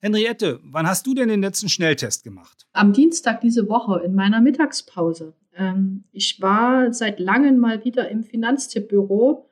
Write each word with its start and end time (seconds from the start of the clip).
Henriette, 0.00 0.60
wann 0.62 0.86
hast 0.86 1.06
du 1.06 1.14
denn 1.14 1.28
den 1.28 1.42
letzten 1.42 1.68
Schnelltest 1.68 2.22
gemacht? 2.22 2.66
Am 2.72 2.92
Dienstag 2.92 3.40
diese 3.40 3.68
Woche 3.68 4.00
in 4.04 4.14
meiner 4.14 4.40
Mittagspause. 4.40 5.34
Ähm, 5.56 6.04
ich 6.12 6.40
war 6.40 6.92
seit 6.92 7.18
langem 7.18 7.58
mal 7.58 7.84
wieder 7.84 8.08
im 8.08 8.22
Finanztippbüro 8.22 9.48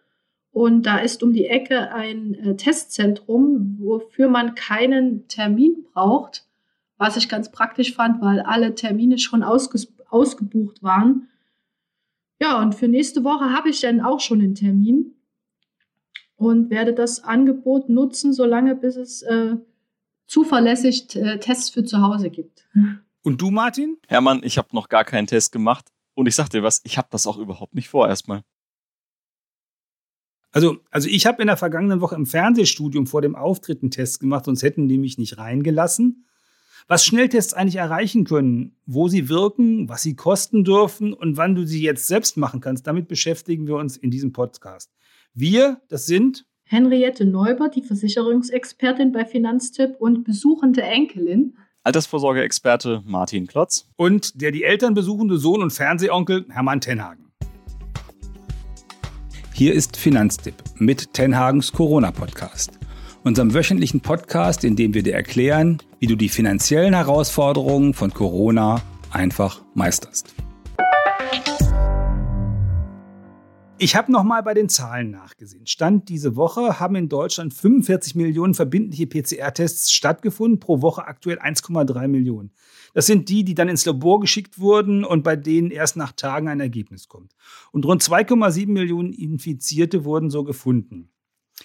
und 0.52 0.86
da 0.86 0.98
ist 0.98 1.22
um 1.22 1.32
die 1.32 1.46
Ecke 1.46 1.92
ein 1.92 2.34
äh, 2.34 2.56
Testzentrum, 2.56 3.76
wofür 3.80 4.28
man 4.28 4.54
keinen 4.54 5.26
Termin 5.26 5.84
braucht, 5.92 6.46
was 6.96 7.16
ich 7.16 7.28
ganz 7.28 7.50
praktisch 7.50 7.94
fand, 7.94 8.22
weil 8.22 8.40
alle 8.40 8.74
Termine 8.74 9.18
schon 9.18 9.42
ausge 9.42 9.80
ausgebucht 10.08 10.84
waren. 10.84 11.28
Ja, 12.40 12.62
und 12.62 12.76
für 12.76 12.86
nächste 12.86 13.24
Woche 13.24 13.52
habe 13.52 13.70
ich 13.70 13.80
dann 13.80 14.00
auch 14.00 14.20
schon 14.20 14.40
einen 14.40 14.54
Termin 14.54 15.16
und 16.36 16.70
werde 16.70 16.94
das 16.94 17.24
Angebot 17.24 17.88
nutzen, 17.88 18.32
solange 18.32 18.76
bis 18.76 18.94
es 18.94 19.22
äh, 19.22 19.56
zuverlässig 20.26 21.14
äh, 21.16 21.38
Tests 21.38 21.70
für 21.70 21.84
zu 21.84 22.00
Hause 22.00 22.30
gibt. 22.30 22.66
Und 23.22 23.40
du, 23.40 23.50
Martin? 23.50 23.98
Hermann, 24.06 24.42
ich 24.44 24.58
habe 24.58 24.68
noch 24.72 24.88
gar 24.88 25.04
keinen 25.04 25.26
Test 25.26 25.52
gemacht. 25.52 25.92
Und 26.14 26.26
ich 26.26 26.34
sag 26.34 26.48
dir 26.48 26.62
was, 26.62 26.80
ich 26.84 26.96
habe 26.96 27.08
das 27.10 27.26
auch 27.26 27.38
überhaupt 27.38 27.74
nicht 27.74 27.88
vor 27.88 28.08
erstmal. 28.08 28.42
Also, 30.52 30.78
also 30.90 31.08
ich 31.08 31.26
habe 31.26 31.42
in 31.42 31.48
der 31.48 31.58
vergangenen 31.58 32.00
Woche 32.00 32.14
im 32.14 32.24
Fernsehstudium 32.24 33.06
vor 33.06 33.20
dem 33.20 33.36
Auftritt 33.36 33.82
einen 33.82 33.90
Test 33.90 34.20
gemacht, 34.20 34.46
sonst 34.46 34.62
hätten 34.62 34.88
die 34.88 34.96
mich 34.96 35.18
nicht 35.18 35.36
reingelassen. 35.36 36.24
Was 36.88 37.04
Schnelltests 37.04 37.52
eigentlich 37.52 37.76
erreichen 37.76 38.24
können, 38.24 38.76
wo 38.86 39.08
sie 39.08 39.28
wirken, 39.28 39.88
was 39.88 40.02
sie 40.02 40.14
kosten 40.14 40.64
dürfen 40.64 41.12
und 41.12 41.36
wann 41.36 41.54
du 41.56 41.66
sie 41.66 41.82
jetzt 41.82 42.06
selbst 42.06 42.36
machen 42.36 42.60
kannst, 42.60 42.86
damit 42.86 43.08
beschäftigen 43.08 43.66
wir 43.66 43.76
uns 43.76 43.96
in 43.96 44.10
diesem 44.10 44.32
Podcast. 44.32 44.94
Wir, 45.34 45.82
das 45.88 46.06
sind 46.06 46.46
Henriette 46.68 47.24
Neubert, 47.24 47.76
die 47.76 47.82
Versicherungsexpertin 47.82 49.12
bei 49.12 49.24
Finanztipp 49.24 49.96
und 49.98 50.24
besuchende 50.24 50.82
Enkelin. 50.82 51.56
Altersvorsorgeexperte 51.84 53.02
Martin 53.06 53.46
Klotz. 53.46 53.88
Und 53.96 54.40
der 54.42 54.50
die 54.50 54.64
Eltern 54.64 54.94
besuchende 54.94 55.38
Sohn 55.38 55.62
und 55.62 55.72
Fernsehonkel 55.72 56.44
Hermann 56.50 56.80
Tenhagen. 56.80 57.26
Hier 59.54 59.72
ist 59.72 59.96
Finanztipp 59.96 60.56
mit 60.76 61.14
Tenhagens 61.14 61.72
Corona-Podcast 61.72 62.78
unserem 63.26 63.54
wöchentlichen 63.54 64.00
Podcast, 64.00 64.62
in 64.62 64.76
dem 64.76 64.94
wir 64.94 65.02
dir 65.02 65.14
erklären, 65.14 65.78
wie 65.98 66.06
du 66.06 66.14
die 66.14 66.28
finanziellen 66.28 66.94
Herausforderungen 66.94 67.92
von 67.92 68.14
Corona 68.14 68.80
einfach 69.10 69.62
meisterst. 69.74 70.32
Ich 73.78 73.94
habe 73.94 74.10
nochmal 74.10 74.42
bei 74.42 74.54
den 74.54 74.70
Zahlen 74.70 75.10
nachgesehen. 75.10 75.66
Stand 75.66 76.08
diese 76.08 76.34
Woche 76.34 76.80
haben 76.80 76.96
in 76.96 77.10
Deutschland 77.10 77.52
45 77.52 78.14
Millionen 78.14 78.54
verbindliche 78.54 79.06
PCR-Tests 79.06 79.92
stattgefunden, 79.92 80.60
pro 80.60 80.80
Woche 80.80 81.06
aktuell 81.06 81.38
1,3 81.38 82.08
Millionen. 82.08 82.52
Das 82.94 83.04
sind 83.04 83.28
die, 83.28 83.44
die 83.44 83.54
dann 83.54 83.68
ins 83.68 83.84
Labor 83.84 84.20
geschickt 84.20 84.58
wurden 84.58 85.04
und 85.04 85.24
bei 85.24 85.36
denen 85.36 85.70
erst 85.70 85.98
nach 85.98 86.12
Tagen 86.12 86.48
ein 86.48 86.60
Ergebnis 86.60 87.06
kommt. 87.08 87.34
Und 87.70 87.84
rund 87.84 88.02
2,7 88.02 88.68
Millionen 88.68 89.12
Infizierte 89.12 90.06
wurden 90.06 90.30
so 90.30 90.42
gefunden. 90.42 91.10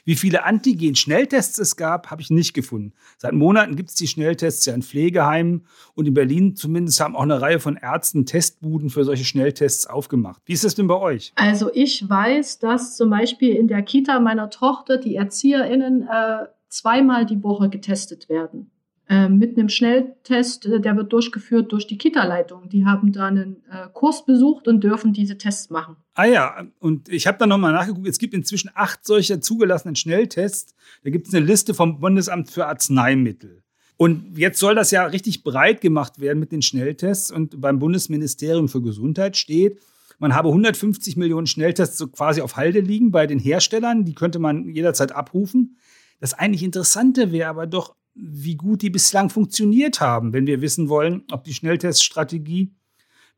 Wie 0.04 0.16
viele 0.16 0.46
Antigen-Schnelltests 0.46 1.60
es 1.60 1.76
gab, 1.76 2.10
habe 2.10 2.22
ich 2.22 2.30
nicht 2.30 2.54
gefunden. 2.54 2.94
Seit 3.18 3.34
Monaten 3.34 3.76
gibt 3.76 3.90
es 3.90 3.96
die 3.96 4.08
Schnelltests 4.08 4.66
ja 4.66 4.74
in 4.74 4.82
Pflegeheimen 4.82 5.66
und 5.94 6.08
in 6.08 6.14
Berlin 6.14 6.56
zumindest 6.56 7.00
haben 7.00 7.16
auch 7.16 7.22
eine 7.22 7.42
Reihe 7.42 7.60
von 7.60 7.76
Ärzten 7.76 8.26
Testbuden 8.26 8.90
für 8.90 9.04
solche 9.04 9.26
Schnelltests 9.26 9.88
aufgemacht. 9.88 10.42
Wie 10.46 10.54
ist 10.54 10.64
das 10.64 10.76
denn 10.76 10.88
bei 10.88 10.96
euch? 10.96 11.34
Also 11.36 11.70
ich 11.74 12.10
weiß, 12.10 12.60
dass 12.60 12.96
zum 12.98 13.10
Beispiel 13.10 13.56
in 13.56 13.68
der 13.68 13.84
Kita 13.84 14.20
meiner 14.20 14.50
Tochter 14.50 14.98
die 14.98 15.16
ErzieherInnen 15.16 16.08
äh, 16.08 16.46
zweimal 16.70 17.26
die 17.26 17.44
Woche 17.44 17.70
getestet 17.70 18.30
werden. 18.30 18.72
Ähm, 19.12 19.40
mit 19.40 19.58
einem 19.58 19.68
Schnelltest, 19.68 20.66
äh, 20.68 20.80
der 20.80 20.96
wird 20.96 21.12
durchgeführt 21.12 21.74
durch 21.74 21.86
die 21.86 21.98
Kita-Leitung. 21.98 22.70
Die 22.70 22.86
haben 22.86 23.12
da 23.12 23.28
einen 23.28 23.58
äh, 23.70 23.90
Kurs 23.92 24.26
besucht 24.26 24.70
und 24.70 24.86
dürfen 24.86 25.12
diese 25.12 25.38
Tests 25.38 25.70
machen. 25.70 25.98
Ah 26.14 26.24
ja, 26.24 26.66
und 26.80 27.10
ich 27.10 27.28
habe 27.28 27.38
da 27.38 27.46
nochmal 27.46 27.74
nachgeguckt, 27.74 28.08
es 28.08 28.20
gibt 28.20 28.34
inzwischen 28.34 28.72
acht 28.74 29.06
solcher 29.06 29.42
zugelassenen 29.42 29.98
Schnelltests. 29.98 30.76
Da 31.04 31.10
gibt 31.10 31.28
es 31.28 31.34
eine 31.34 31.46
Liste 31.46 31.74
vom 31.74 32.00
Bundesamt 32.00 32.52
für 32.52 32.68
Arzneimittel. 32.68 33.64
Und 33.98 34.38
jetzt 34.38 34.60
soll 34.60 34.76
das 34.76 34.92
ja 34.92 35.04
richtig 35.04 35.44
breit 35.44 35.82
gemacht 35.82 36.22
werden 36.22 36.40
mit 36.40 36.54
den 36.54 36.62
Schnelltests. 36.62 37.32
Und 37.32 37.60
beim 37.60 37.80
Bundesministerium 37.80 38.70
für 38.70 38.82
Gesundheit 38.82 39.36
steht, 39.36 39.82
man 40.20 40.34
habe 40.34 40.48
150 40.48 41.18
Millionen 41.18 41.48
Schnelltests 41.48 41.98
so 41.98 42.08
quasi 42.08 42.40
auf 42.40 42.56
Halde 42.56 42.80
liegen 42.80 43.12
bei 43.12 43.28
den 43.28 43.40
Herstellern. 43.40 44.06
Die 44.06 44.16
könnte 44.16 44.40
man 44.40 44.70
jederzeit 44.70 45.12
abrufen. 45.12 45.76
Das 46.22 46.34
eigentlich 46.34 46.64
Interessante 46.64 47.34
wäre 47.34 47.50
aber 47.50 47.68
doch, 47.68 47.94
wie 48.14 48.56
gut 48.56 48.82
die 48.82 48.90
bislang 48.90 49.30
funktioniert 49.30 50.02
haben, 50.02 50.34
wenn 50.34 50.48
wir 50.48 50.62
wissen 50.62 50.90
wollen, 50.90 51.24
ob 51.32 51.44
die 51.44 51.54
Schnellteststrategie 51.54 52.74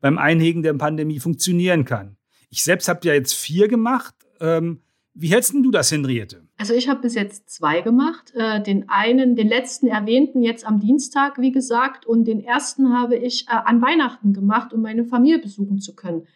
beim 0.00 0.18
Einhegen 0.18 0.62
der 0.62 0.74
Pandemie 0.74 1.20
funktionieren 1.20 1.84
kann. 1.84 2.16
Ich 2.50 2.64
selbst 2.64 2.88
habe 2.88 3.00
ja 3.04 3.14
jetzt 3.14 3.34
vier 3.34 3.68
gemacht. 3.68 4.14
Ähm, 4.40 4.80
wie 5.14 5.28
hältst 5.28 5.54
du 5.54 5.70
das, 5.70 5.92
Henriette? 5.92 6.42
Also 6.56 6.74
ich 6.74 6.88
habe 6.88 7.02
bis 7.02 7.14
jetzt 7.14 7.48
zwei 7.48 7.80
gemacht. 7.80 8.32
Äh, 8.34 8.62
den 8.62 8.88
einen, 8.88 9.36
den 9.36 9.48
letzten 9.48 9.86
erwähnten 9.86 10.42
jetzt 10.42 10.66
am 10.66 10.80
Dienstag, 10.80 11.38
wie 11.38 11.52
gesagt, 11.52 12.04
und 12.04 12.24
den 12.24 12.40
ersten 12.40 12.92
habe 12.92 13.16
ich 13.16 13.46
äh, 13.48 13.52
an 13.52 13.80
Weihnachten 13.80 14.32
gemacht, 14.32 14.72
um 14.72 14.82
meine 14.82 15.04
Familie 15.04 15.38
besuchen 15.38 15.78
zu 15.78 15.94
können. 15.94 16.26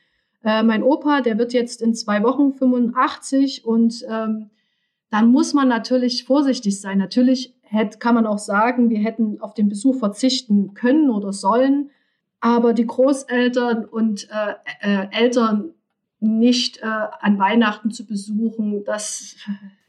Äh, 0.45 0.63
mein 0.63 0.83
Opa, 0.83 1.21
der 1.21 1.39
wird 1.39 1.53
jetzt 1.53 1.83
in 1.83 1.95
zwei 1.95 2.23
Wochen 2.23 2.53
85 2.55 3.65
und 3.65 4.05
ähm, 4.09 4.51
dann 5.11 5.29
muss 5.31 5.55
man 5.55 5.69
natürlich 5.69 6.25
vorsichtig 6.25 6.81
sein. 6.81 6.99
Natürlich 6.99 7.55
hätte, 7.71 7.99
kann 7.99 8.15
man 8.15 8.27
auch 8.27 8.39
sagen, 8.39 8.91
wir 8.91 8.99
hätten 8.99 9.41
auf 9.41 9.55
den 9.55 9.69
Besuch 9.69 9.99
verzichten 9.99 10.75
können 10.75 11.11
oder 11.11 11.33
sollen, 11.33 11.91
aber 12.41 12.73
die 12.73 12.87
Großeltern 12.87 13.85
und 13.85 14.29
äh, 14.31 14.55
äh, 14.81 15.09
Eltern 15.11 15.71
nicht 16.21 16.79
äh, 16.79 16.87
an 16.87 17.39
Weihnachten 17.39 17.91
zu 17.91 18.07
besuchen, 18.07 18.85
das 18.85 19.37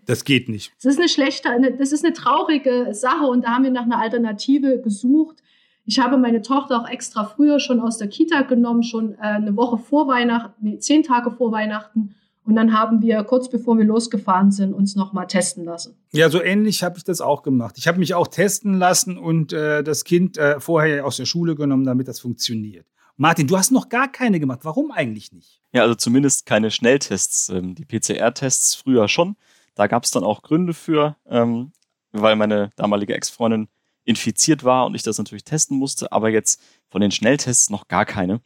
das 0.05 0.23
geht 0.23 0.49
nicht. 0.49 0.73
Das 0.77 0.85
ist 0.93 0.99
eine 0.99 1.07
schlechte, 1.07 1.51
eine, 1.51 1.71
das 1.71 1.91
ist 1.91 2.03
eine 2.03 2.13
traurige 2.13 2.95
Sache 2.95 3.25
und 3.25 3.45
da 3.45 3.49
haben 3.49 3.63
wir 3.63 3.69
nach 3.69 3.83
einer 3.83 3.99
Alternative 3.99 4.81
gesucht. 4.81 5.37
Ich 5.85 5.99
habe 5.99 6.17
meine 6.17 6.41
Tochter 6.41 6.81
auch 6.81 6.89
extra 6.89 7.25
früher 7.25 7.59
schon 7.59 7.79
aus 7.79 7.99
der 7.99 8.07
Kita 8.07 8.41
genommen, 8.41 8.81
schon 8.81 9.13
äh, 9.13 9.17
eine 9.19 9.55
Woche 9.55 9.77
vor 9.77 10.07
Weihnachten, 10.07 10.53
nee, 10.61 10.79
zehn 10.79 11.03
Tage 11.03 11.29
vor 11.29 11.51
Weihnachten 11.51 12.15
und 12.49 12.55
dann 12.55 12.73
haben 12.73 13.03
wir 13.03 13.23
kurz 13.25 13.47
bevor 13.47 13.77
wir 13.77 13.85
losgefahren 13.85 14.51
sind, 14.51 14.73
uns 14.73 14.95
nochmal 14.95 15.27
testen 15.27 15.65
lassen. 15.65 15.95
Ja, 16.11 16.29
so 16.31 16.41
ähnlich 16.41 16.81
habe 16.81 16.97
ich 16.97 17.03
das 17.03 17.21
auch 17.21 17.43
gemacht. 17.43 17.75
Ich 17.77 17.87
habe 17.87 17.99
mich 17.99 18.15
auch 18.15 18.27
testen 18.27 18.73
lassen 18.73 19.19
und 19.19 19.53
äh, 19.53 19.83
das 19.83 20.03
Kind 20.03 20.39
äh, 20.39 20.59
vorher 20.59 21.05
aus 21.05 21.17
der 21.17 21.25
Schule 21.25 21.53
genommen, 21.53 21.85
damit 21.85 22.07
das 22.07 22.19
funktioniert. 22.19 22.87
Martin, 23.17 23.45
du 23.45 23.55
hast 23.55 23.71
noch 23.71 23.89
gar 23.89 24.11
keine 24.11 24.39
gemacht. 24.39 24.61
Warum 24.63 24.91
eigentlich 24.91 25.31
nicht? 25.31 25.61
Ja, 25.73 25.83
also 25.83 25.93
zumindest 25.93 26.47
keine 26.47 26.71
Schnelltests. 26.71 27.49
Ähm, 27.49 27.75
die 27.75 27.85
PCR-Tests 27.85 28.73
früher 28.73 29.07
schon. 29.07 29.35
Da 29.75 29.85
gab 29.85 30.05
es 30.05 30.09
dann 30.09 30.23
auch 30.23 30.41
Gründe 30.41 30.73
für, 30.73 31.17
ähm, 31.27 31.71
weil 32.11 32.35
meine 32.35 32.71
damalige 32.77 33.13
Ex-Freundin 33.13 33.67
infiziert 34.05 34.63
war 34.63 34.87
und 34.87 34.95
ich 34.95 35.03
das 35.03 35.19
natürlich 35.19 35.43
testen 35.43 35.77
musste, 35.77 36.11
aber 36.11 36.29
jetzt 36.29 36.59
von 36.89 36.99
den 36.99 37.11
Schnelltests 37.11 37.69
noch 37.69 37.87
gar 37.87 38.05
keine 38.05 38.41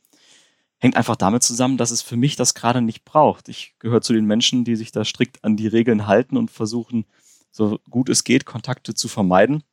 hängt 0.84 0.98
einfach 0.98 1.16
damit 1.16 1.44
zusammen, 1.44 1.78
dass 1.78 1.92
es 1.92 2.02
für 2.02 2.18
mich 2.18 2.36
das 2.36 2.56
gerade 2.56 2.82
nicht 2.82 3.06
braucht. 3.06 3.48
Ich 3.48 3.74
gehöre 3.80 4.02
zu 4.02 4.12
den 4.12 4.26
Menschen, 4.26 4.66
die 4.66 4.76
sich 4.76 4.92
da 4.92 5.06
strikt 5.06 5.42
an 5.42 5.56
die 5.56 5.68
Regeln 5.68 6.08
halten 6.08 6.36
und 6.36 6.52
versuchen, 6.52 7.06
so 7.52 7.80
gut 7.90 8.10
es 8.10 8.26
geht, 8.26 8.46
Kontakte 8.46 8.94
zu 8.94 9.08
vermeiden. 9.08 9.64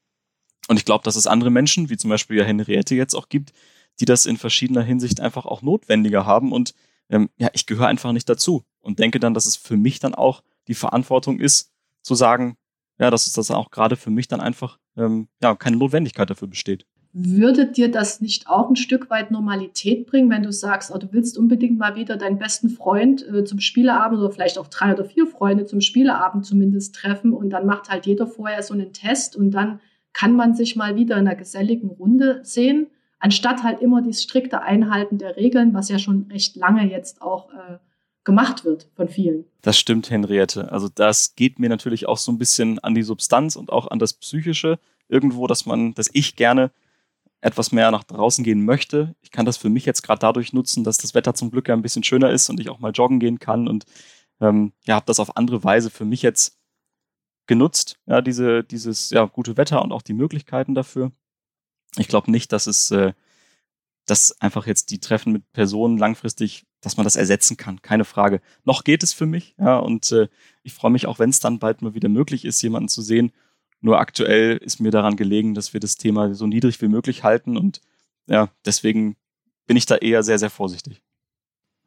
Und 0.68 0.76
ich 0.76 0.84
glaube, 0.84 1.02
dass 1.02 1.16
es 1.16 1.26
andere 1.26 1.50
Menschen, 1.50 1.90
wie 1.90 1.96
zum 1.96 2.10
Beispiel 2.10 2.36
ja 2.36 2.44
Henriette 2.44 2.94
jetzt 2.94 3.16
auch 3.16 3.28
gibt, 3.28 3.52
die 3.98 4.04
das 4.04 4.24
in 4.24 4.36
verschiedener 4.36 4.82
Hinsicht 4.82 5.18
einfach 5.18 5.46
auch 5.46 5.62
notwendiger 5.62 6.26
haben. 6.26 6.52
Und 6.52 6.74
ähm, 7.08 7.28
ja, 7.38 7.50
ich 7.54 7.66
gehöre 7.66 7.88
einfach 7.88 8.12
nicht 8.12 8.28
dazu 8.28 8.62
und 8.80 9.00
denke 9.00 9.18
dann, 9.18 9.34
dass 9.34 9.46
es 9.46 9.56
für 9.56 9.76
mich 9.76 9.98
dann 9.98 10.14
auch 10.14 10.44
die 10.68 10.74
Verantwortung 10.74 11.40
ist, 11.40 11.72
zu 12.02 12.14
sagen, 12.14 12.56
ja, 13.00 13.10
dass 13.10 13.26
es 13.26 13.32
das 13.32 13.50
auch 13.50 13.72
gerade 13.72 13.96
für 13.96 14.10
mich 14.10 14.28
dann 14.28 14.40
einfach 14.40 14.78
ähm, 14.96 15.26
ja, 15.42 15.56
keine 15.56 15.76
Notwendigkeit 15.76 16.30
dafür 16.30 16.46
besteht. 16.46 16.86
Würde 17.12 17.66
dir 17.66 17.90
das 17.90 18.20
nicht 18.20 18.48
auch 18.48 18.70
ein 18.70 18.76
Stück 18.76 19.10
weit 19.10 19.32
Normalität 19.32 20.06
bringen, 20.06 20.30
wenn 20.30 20.44
du 20.44 20.52
sagst, 20.52 20.92
oh, 20.94 20.98
du 20.98 21.08
willst 21.12 21.36
unbedingt 21.36 21.78
mal 21.78 21.96
wieder 21.96 22.16
deinen 22.16 22.38
besten 22.38 22.68
Freund 22.68 23.26
äh, 23.26 23.44
zum 23.44 23.58
Spieleabend 23.58 24.20
oder 24.20 24.30
vielleicht 24.30 24.58
auch 24.58 24.68
drei 24.68 24.92
oder 24.92 25.04
vier 25.04 25.26
Freunde 25.26 25.66
zum 25.66 25.80
Spieleabend 25.80 26.46
zumindest 26.46 26.94
treffen 26.94 27.32
und 27.32 27.50
dann 27.50 27.66
macht 27.66 27.88
halt 27.88 28.06
jeder 28.06 28.28
vorher 28.28 28.62
so 28.62 28.74
einen 28.74 28.92
Test 28.92 29.34
und 29.34 29.50
dann 29.50 29.80
kann 30.12 30.34
man 30.34 30.54
sich 30.54 30.76
mal 30.76 30.96
wieder 30.96 31.16
in 31.16 31.26
einer 31.26 31.36
geselligen 31.36 31.90
Runde 31.90 32.40
sehen, 32.44 32.86
anstatt 33.18 33.62
halt 33.62 33.80
immer 33.80 34.02
dieses 34.02 34.22
strikte 34.22 34.62
Einhalten 34.62 35.18
der 35.18 35.36
Regeln, 35.36 35.74
was 35.74 35.88
ja 35.88 35.98
schon 35.98 36.26
recht 36.30 36.56
lange 36.56 36.88
jetzt 36.88 37.22
auch 37.22 37.50
äh, 37.50 37.78
gemacht 38.24 38.64
wird 38.64 38.88
von 38.94 39.08
vielen. 39.08 39.44
Das 39.62 39.78
stimmt, 39.78 40.10
Henriette. 40.10 40.70
Also 40.70 40.88
das 40.94 41.34
geht 41.34 41.58
mir 41.58 41.68
natürlich 41.68 42.06
auch 42.06 42.18
so 42.18 42.30
ein 42.30 42.38
bisschen 42.38 42.78
an 42.78 42.94
die 42.94 43.02
Substanz 43.02 43.56
und 43.56 43.72
auch 43.72 43.90
an 43.90 43.98
das 43.98 44.14
Psychische 44.14 44.78
irgendwo, 45.08 45.46
dass 45.46 45.66
man, 45.66 45.94
dass 45.94 46.08
ich 46.12 46.36
gerne 46.36 46.70
etwas 47.40 47.72
mehr 47.72 47.90
nach 47.90 48.04
draußen 48.04 48.44
gehen 48.44 48.64
möchte. 48.64 49.14
Ich 49.22 49.30
kann 49.30 49.46
das 49.46 49.56
für 49.56 49.70
mich 49.70 49.86
jetzt 49.86 50.02
gerade 50.02 50.20
dadurch 50.20 50.52
nutzen, 50.52 50.84
dass 50.84 50.98
das 50.98 51.14
Wetter 51.14 51.34
zum 51.34 51.50
Glück 51.50 51.68
ja 51.68 51.74
ein 51.74 51.82
bisschen 51.82 52.04
schöner 52.04 52.30
ist 52.30 52.50
und 52.50 52.60
ich 52.60 52.68
auch 52.68 52.80
mal 52.80 52.92
joggen 52.92 53.20
gehen 53.20 53.38
kann 53.38 53.68
und 53.68 53.84
ähm, 54.40 54.72
ja, 54.84 54.96
habe 54.96 55.06
das 55.06 55.20
auf 55.20 55.36
andere 55.36 55.64
Weise 55.64 55.90
für 55.90 56.04
mich 56.04 56.22
jetzt 56.22 56.58
genutzt, 57.46 57.98
ja, 58.06 58.20
diese, 58.20 58.62
dieses 58.62 59.10
ja, 59.10 59.24
gute 59.24 59.56
Wetter 59.56 59.82
und 59.82 59.92
auch 59.92 60.02
die 60.02 60.12
Möglichkeiten 60.12 60.74
dafür. 60.74 61.12
Ich 61.96 62.08
glaube 62.08 62.30
nicht, 62.30 62.52
dass 62.52 62.66
es, 62.66 62.90
äh, 62.90 63.12
dass 64.06 64.40
einfach 64.40 64.66
jetzt 64.66 64.90
die 64.90 65.00
Treffen 65.00 65.32
mit 65.32 65.52
Personen 65.52 65.98
langfristig, 65.98 66.64
dass 66.80 66.96
man 66.96 67.04
das 67.04 67.16
ersetzen 67.16 67.56
kann, 67.56 67.82
keine 67.82 68.04
Frage. 68.04 68.40
Noch 68.64 68.84
geht 68.84 69.02
es 69.02 69.12
für 69.12 69.26
mich, 69.26 69.54
ja, 69.58 69.78
und 69.78 70.12
äh, 70.12 70.28
ich 70.62 70.74
freue 70.74 70.90
mich 70.90 71.06
auch, 71.06 71.18
wenn 71.18 71.30
es 71.30 71.40
dann 71.40 71.58
bald 71.58 71.82
mal 71.82 71.94
wieder 71.94 72.08
möglich 72.08 72.44
ist, 72.44 72.62
jemanden 72.62 72.88
zu 72.88 73.02
sehen. 73.02 73.32
Nur 73.80 73.98
aktuell 73.98 74.56
ist 74.58 74.80
mir 74.80 74.90
daran 74.90 75.16
gelegen, 75.16 75.54
dass 75.54 75.72
wir 75.72 75.80
das 75.80 75.96
Thema 75.96 76.34
so 76.34 76.46
niedrig 76.46 76.80
wie 76.82 76.88
möglich 76.88 77.24
halten 77.24 77.56
und 77.56 77.80
ja, 78.26 78.50
deswegen 78.64 79.16
bin 79.66 79.76
ich 79.76 79.86
da 79.86 79.96
eher 79.96 80.22
sehr, 80.22 80.38
sehr 80.38 80.50
vorsichtig. 80.50 81.02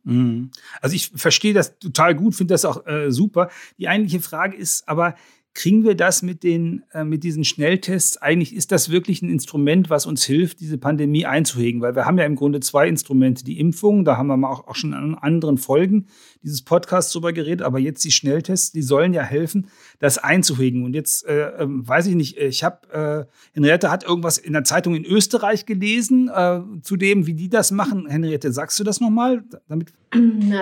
Mhm. 0.03 0.51
Also 0.81 0.95
ich 0.95 1.11
verstehe 1.15 1.53
das 1.53 1.79
total 1.79 2.15
gut, 2.15 2.35
finde 2.35 2.53
das 2.53 2.65
auch 2.65 2.85
äh, 2.85 3.11
super. 3.11 3.49
Die 3.77 3.87
eigentliche 3.87 4.21
Frage 4.21 4.57
ist 4.57 4.87
aber, 4.87 5.15
Kriegen 5.55 5.83
wir 5.83 5.93
das 5.93 6.23
mit, 6.23 6.41
den, 6.41 6.83
äh, 6.93 7.03
mit 7.03 7.23
diesen 7.23 7.43
Schnelltests? 7.43 8.17
Eigentlich 8.17 8.55
ist 8.55 8.71
das 8.71 8.89
wirklich 8.89 9.21
ein 9.21 9.29
Instrument, 9.29 9.91
was 9.91 10.07
uns 10.07 10.23
hilft, 10.23 10.59
diese 10.61 10.79
Pandemie 10.79 11.27
einzuhegen, 11.27 11.79
weil 11.81 11.95
wir 11.95 12.05
haben 12.05 12.17
ja 12.17 12.25
im 12.25 12.35
Grunde 12.35 12.59
zwei 12.59 12.87
Instrumente. 12.87 13.43
Die 13.43 13.59
Impfung, 13.59 14.03
da 14.03 14.17
haben 14.17 14.27
wir 14.27 14.49
auch, 14.49 14.67
auch 14.67 14.75
schon 14.75 14.95
an 14.95 15.13
anderen 15.13 15.59
Folgen 15.59 16.07
dieses 16.41 16.63
Podcasts 16.63 17.13
drüber 17.13 17.33
geredet, 17.33 17.61
aber 17.61 17.77
jetzt 17.77 18.03
die 18.03 18.11
Schnelltests, 18.11 18.71
die 18.71 18.81
sollen 18.81 19.13
ja 19.13 19.21
helfen, 19.21 19.67
das 19.99 20.17
einzuhegen. 20.17 20.83
Und 20.83 20.95
jetzt 20.95 21.27
äh, 21.27 21.49
äh, 21.49 21.65
weiß 21.67 22.07
ich 22.07 22.15
nicht, 22.15 22.37
ich 22.37 22.63
habe, 22.63 23.27
äh, 23.29 23.53
Henriette 23.53 23.91
hat 23.91 24.03
irgendwas 24.03 24.39
in 24.39 24.53
der 24.53 24.63
Zeitung 24.63 24.95
in 24.95 25.05
Österreich 25.05 25.67
gelesen, 25.67 26.31
äh, 26.33 26.61
zu 26.81 26.97
dem, 26.97 27.27
wie 27.27 27.35
die 27.35 27.49
das 27.49 27.69
machen. 27.69 28.07
Henriette, 28.07 28.51
sagst 28.51 28.79
du 28.79 28.83
das 28.83 28.99
nochmal? 28.99 29.43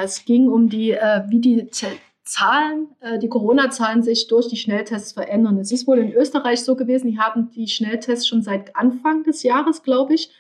Es 0.04 0.26
ging 0.26 0.50
um 0.50 0.68
die, 0.68 0.92
äh, 0.92 1.24
wie 1.30 1.40
die 1.40 1.68
Zahlen, 2.24 2.90
äh, 3.00 3.20
die 3.20 3.30
Corona-Zahlen 3.30 4.04
sich 4.04 4.28
durch 4.28 4.48
die 4.48 4.58
Schnelltests 4.58 5.14
verändern. 5.14 5.58
Es 5.58 5.72
ist 5.72 5.88
wohl 5.88 5.98
in 5.98 6.14
Österreich 6.14 6.62
so 6.62 6.76
gewesen, 6.76 7.08
die 7.08 7.20
haben 7.20 7.50
die 7.52 7.68
Schnelltests 7.68 8.28
schon 8.28 8.42
seit 8.42 8.76
Anfang 8.76 9.24
des 9.24 9.44
Jahres, 9.44 9.84
glaube 9.84 10.14
ich. 10.14 10.32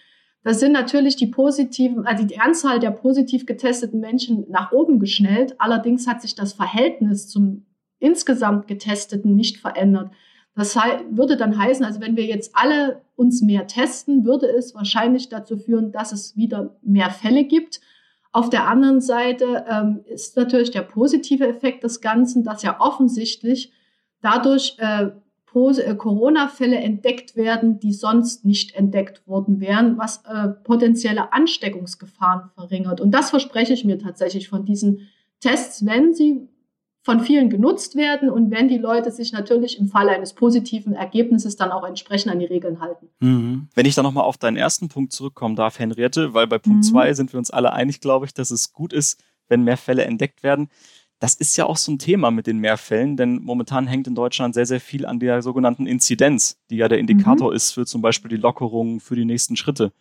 Da 0.43 0.53
sind 0.53 0.71
natürlich 0.71 1.15
die 1.15 1.27
positiven, 1.27 2.05
also 2.05 2.25
die 2.25 2.39
Anzahl 2.39 2.79
der 2.79 2.91
positiv 2.91 3.45
getesteten 3.45 3.99
Menschen 3.99 4.45
nach 4.49 4.71
oben 4.71 4.99
geschnellt. 4.99 5.55
Allerdings 5.59 6.07
hat 6.07 6.21
sich 6.21 6.33
das 6.33 6.53
Verhältnis 6.53 7.27
zum 7.27 7.65
insgesamt 7.99 8.67
Getesteten 8.67 9.35
nicht 9.35 9.57
verändert. 9.57 10.11
Das 10.55 10.75
würde 11.09 11.37
dann 11.37 11.57
heißen, 11.57 11.85
also 11.85 12.01
wenn 12.01 12.17
wir 12.17 12.25
jetzt 12.25 12.51
alle 12.55 13.01
uns 13.15 13.41
mehr 13.41 13.67
testen, 13.67 14.25
würde 14.25 14.47
es 14.47 14.75
wahrscheinlich 14.75 15.29
dazu 15.29 15.57
führen, 15.57 15.91
dass 15.91 16.11
es 16.11 16.35
wieder 16.35 16.75
mehr 16.81 17.09
Fälle 17.09 17.45
gibt. 17.45 17.79
Auf 18.31 18.49
der 18.49 18.67
anderen 18.67 19.01
Seite 19.01 19.65
ähm, 19.69 20.01
ist 20.05 20.37
natürlich 20.37 20.71
der 20.71 20.83
positive 20.83 21.47
Effekt 21.47 21.83
des 21.83 21.99
Ganzen, 21.99 22.43
dass 22.43 22.63
ja 22.63 22.79
offensichtlich 22.79 23.73
dadurch 24.21 24.77
äh, 24.79 25.09
äh, 25.53 25.95
Corona-Fälle 25.95 26.77
entdeckt 26.77 27.35
werden, 27.35 27.79
die 27.79 27.91
sonst 27.91 28.45
nicht 28.45 28.73
entdeckt 28.73 29.27
worden 29.27 29.59
wären, 29.59 29.97
was 29.97 30.23
äh, 30.25 30.47
potenzielle 30.47 31.33
Ansteckungsgefahren 31.33 32.49
verringert. 32.55 33.01
Und 33.01 33.11
das 33.11 33.31
verspreche 33.31 33.73
ich 33.73 33.83
mir 33.83 33.99
tatsächlich 33.99 34.47
von 34.47 34.65
diesen 34.65 35.09
Tests, 35.41 35.85
wenn 35.85 36.13
sie 36.13 36.47
von 37.03 37.19
vielen 37.21 37.49
genutzt 37.49 37.95
werden 37.95 38.29
und 38.29 38.51
wenn 38.51 38.67
die 38.67 38.77
Leute 38.77 39.11
sich 39.11 39.31
natürlich 39.31 39.79
im 39.79 39.87
Falle 39.87 40.11
eines 40.11 40.33
positiven 40.33 40.93
Ergebnisses 40.93 41.55
dann 41.55 41.71
auch 41.71 41.83
entsprechend 41.83 42.31
an 42.31 42.39
die 42.39 42.45
Regeln 42.45 42.79
halten. 42.79 43.09
Mhm. 43.19 43.67
Wenn 43.73 43.85
ich 43.87 43.95
dann 43.95 44.03
nochmal 44.03 44.25
auf 44.25 44.37
deinen 44.37 44.57
ersten 44.57 44.87
Punkt 44.87 45.11
zurückkommen 45.11 45.55
darf, 45.55 45.79
Henriette, 45.79 46.33
weil 46.33 46.45
bei 46.45 46.59
Punkt 46.59 46.85
2 46.85 47.09
mhm. 47.09 47.13
sind 47.15 47.33
wir 47.33 47.39
uns 47.39 47.49
alle 47.49 47.73
einig, 47.73 48.01
glaube 48.01 48.27
ich, 48.27 48.33
dass 48.33 48.51
es 48.51 48.71
gut 48.71 48.93
ist, 48.93 49.19
wenn 49.47 49.63
mehr 49.63 49.77
Fälle 49.77 50.05
entdeckt 50.05 50.43
werden. 50.43 50.69
Das 51.19 51.33
ist 51.33 51.55
ja 51.57 51.65
auch 51.65 51.77
so 51.77 51.91
ein 51.91 51.99
Thema 51.99 52.31
mit 52.31 52.47
den 52.47 52.57
Mehrfällen, 52.59 53.17
denn 53.17 53.41
momentan 53.41 53.87
hängt 53.87 54.07
in 54.07 54.15
Deutschland 54.15 54.53
sehr, 54.53 54.65
sehr 54.65 54.79
viel 54.79 55.05
an 55.05 55.19
der 55.19 55.41
sogenannten 55.41 55.87
Inzidenz, 55.87 56.57
die 56.69 56.77
ja 56.77 56.87
der 56.87 56.99
Indikator 56.99 57.49
mhm. 57.49 57.55
ist 57.55 57.71
für 57.71 57.85
zum 57.85 58.01
Beispiel 58.01 58.29
die 58.29 58.37
Lockerungen 58.37 58.99
für 58.99 59.15
die 59.15 59.25
nächsten 59.25 59.55
Schritte. 59.55 59.91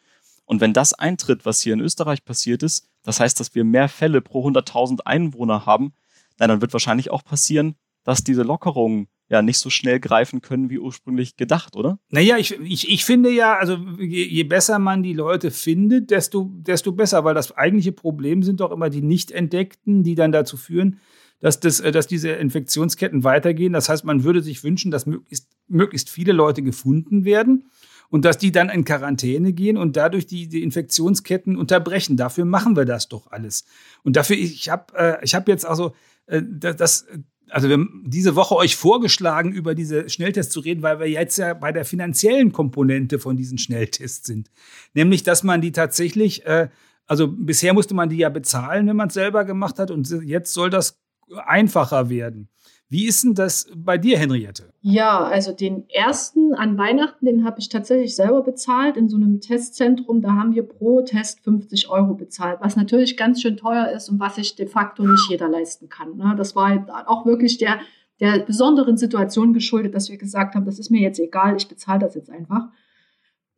Und 0.45 0.61
wenn 0.61 0.73
das 0.73 0.95
eintritt, 0.95 1.47
was 1.47 1.61
hier 1.61 1.75
in 1.75 1.81
Österreich 1.81 2.25
passiert 2.25 2.63
ist, 2.63 2.89
das 3.05 3.21
heißt, 3.21 3.39
dass 3.39 3.55
wir 3.55 3.65
mehr 3.65 3.89
Fälle 3.89 4.21
pro 4.21 4.47
100.000 4.47 5.01
Einwohner 5.05 5.65
haben, 5.65 5.93
na, 6.41 6.47
dann 6.47 6.61
wird 6.61 6.73
wahrscheinlich 6.73 7.11
auch 7.11 7.23
passieren, 7.23 7.77
dass 8.03 8.25
diese 8.25 8.43
Lockerungen 8.43 9.09
ja 9.29 9.43
nicht 9.43 9.59
so 9.59 9.71
schnell 9.71 10.01
greifen 10.01 10.41
können 10.41 10.71
wie 10.71 10.79
ursprünglich 10.79 11.37
gedacht, 11.37 11.77
oder? 11.77 12.01
Naja, 12.09 12.37
ich, 12.39 12.59
ich, 12.61 12.91
ich 12.91 13.05
finde 13.05 13.31
ja, 13.31 13.57
also 13.57 13.77
je, 13.99 14.25
je 14.25 14.43
besser 14.43 14.81
man 14.81 15.05
die 15.05 15.13
Leute 15.13 15.53
findet, 15.53 16.11
desto, 16.11 16.51
desto 16.53 16.93
besser, 16.93 17.25
weil 17.25 17.35
das 17.35 17.57
eigentliche 17.57 17.93
Problem 17.93 18.43
sind 18.43 18.61
doch 18.61 18.73
immer 18.73 18.91
die 18.91 19.03
nicht 19.03 19.31
entdeckten, 19.31 20.03
die 20.03 20.17
dann 20.17 20.33
dazu 20.33 20.57
führen, 20.57 20.99
dass, 21.41 21.61
das, 21.61 21.79
äh, 21.79 21.93
dass 21.93 22.09
diese 22.09 22.31
Infektionsketten 22.31 23.23
weitergehen. 23.23 23.73
Das 23.75 23.89
heißt, 23.89 24.05
man 24.05 24.25
würde 24.25 24.43
sich 24.43 24.65
wünschen, 24.65 24.91
dass 24.91 25.07
möglichst, 25.07 25.49
möglichst 25.69 26.11
viele 26.11 26.33
Leute 26.33 26.63
gefunden 26.63 27.25
werden 27.25 27.71
und 28.09 28.25
dass 28.25 28.39
die 28.39 28.51
dann 28.51 28.69
in 28.69 28.85
Quarantäne 28.85 29.53
gehen 29.53 29.77
und 29.77 29.97
dadurch 29.97 30.27
die, 30.27 30.49
die 30.49 30.65
Infektionsketten 30.65 31.57
unterbrechen. 31.57 32.17
Dafür 32.17 32.45
machen 32.45 32.77
wir 32.77 32.85
das 32.85 33.09
doch 33.09 33.31
alles. 33.31 33.65
Und 34.03 34.17
dafür, 34.17 34.37
ich 34.37 34.69
habe 34.69 34.93
äh, 34.97 35.25
ich 35.25 35.35
hab 35.35 35.47
jetzt 35.47 35.65
also 35.65 35.95
das, 36.31 37.07
also 37.49 37.69
wir 37.69 37.75
haben 37.75 38.05
diese 38.07 38.37
Woche 38.37 38.57
euch 38.57 38.77
vorgeschlagen, 38.77 39.53
über 39.53 39.75
diese 39.75 40.09
Schnelltests 40.09 40.53
zu 40.53 40.61
reden, 40.61 40.83
weil 40.83 41.01
wir 41.01 41.09
jetzt 41.09 41.37
ja 41.39 41.55
bei 41.55 41.73
der 41.73 41.85
finanziellen 41.85 42.53
Komponente 42.53 43.19
von 43.19 43.37
diesen 43.37 43.59
Schnelltests 43.59 44.27
sind. 44.27 44.51
Nämlich, 44.95 45.23
dass 45.23 45.43
man 45.43 45.61
die 45.61 45.73
tatsächlich, 45.73 46.47
äh, 46.47 46.69
also 47.07 47.29
bisher 47.29 47.75
musste 47.75 47.95
man 47.95 48.09
die 48.09 48.19
ja 48.19 48.29
bezahlen, 48.29 48.87
wenn 48.87 48.97
man 48.97 49.09
es 49.09 49.15
selber 49.15 49.45
gemacht 49.45 49.79
hat, 49.79 49.91
und 49.91 50.09
jetzt 50.25 50.53
soll 50.53 50.71
das 50.71 51.01
einfacher 51.45 52.09
werden. 52.09 52.49
Wie 52.93 53.07
ist 53.07 53.23
denn 53.23 53.35
das 53.35 53.71
bei 53.77 53.99
dir, 53.99 54.19
Henriette? 54.19 54.75
Ja, 54.81 55.21
also 55.21 55.53
den 55.53 55.89
ersten 55.91 56.55
an 56.55 56.77
Weihnachten, 56.77 57.25
den 57.25 57.45
habe 57.45 57.61
ich 57.61 57.69
tatsächlich 57.69 58.17
selber 58.17 58.43
bezahlt 58.43 58.97
in 58.97 59.09
so 59.09 59.17
einem 59.17 59.41
Testzentrum. 59.41 60.21
Da 60.21 60.33
haben 60.33 60.57
wir 60.57 60.65
pro 60.65 61.01
Test 61.03 61.39
50 61.45 61.89
Euro 61.89 62.15
bezahlt, 62.15 62.59
was 62.61 62.75
natürlich 62.75 63.17
ganz 63.17 63.43
schön 63.43 63.57
teuer 63.57 63.91
ist 63.91 64.09
und 64.09 64.19
was 64.19 64.35
sich 64.35 64.57
de 64.57 64.67
facto 64.67 65.05
nicht 65.05 65.31
jeder 65.31 65.49
leisten 65.49 65.89
kann. 65.89 66.17
Ne? 66.17 66.35
Das 66.37 66.57
war 66.57 66.71
halt 66.71 66.91
auch 66.91 67.27
wirklich 67.27 67.59
der, 67.59 67.79
der 68.19 68.41
besonderen 68.41 68.97
Situation 68.97 69.55
geschuldet, 69.55 69.95
dass 69.95 70.11
wir 70.11 70.19
gesagt 70.19 70.57
haben, 70.57 70.65
das 70.65 70.81
ist 70.81 70.91
mir 70.91 71.01
jetzt 71.01 71.21
egal, 71.21 71.55
ich 71.57 71.69
bezahle 71.69 72.01
das 72.01 72.17
jetzt 72.17 72.29
einfach. 72.29 72.71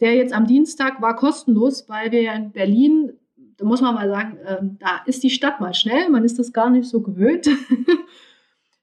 Der 0.00 0.14
jetzt 0.14 0.34
am 0.34 0.46
Dienstag 0.46 1.00
war 1.00 1.16
kostenlos, 1.16 1.88
weil 1.88 2.12
wir 2.12 2.20
ja 2.20 2.34
in 2.34 2.52
Berlin, 2.52 3.14
da 3.56 3.64
muss 3.64 3.80
man 3.80 3.94
mal 3.94 4.10
sagen, 4.10 4.36
äh, 4.44 4.58
da 4.78 5.00
ist 5.06 5.22
die 5.22 5.30
Stadt 5.30 5.58
mal 5.58 5.72
schnell, 5.72 6.10
man 6.10 6.22
ist 6.22 6.38
das 6.38 6.52
gar 6.52 6.68
nicht 6.68 6.86
so 6.86 7.00
gewöhnt. 7.00 7.48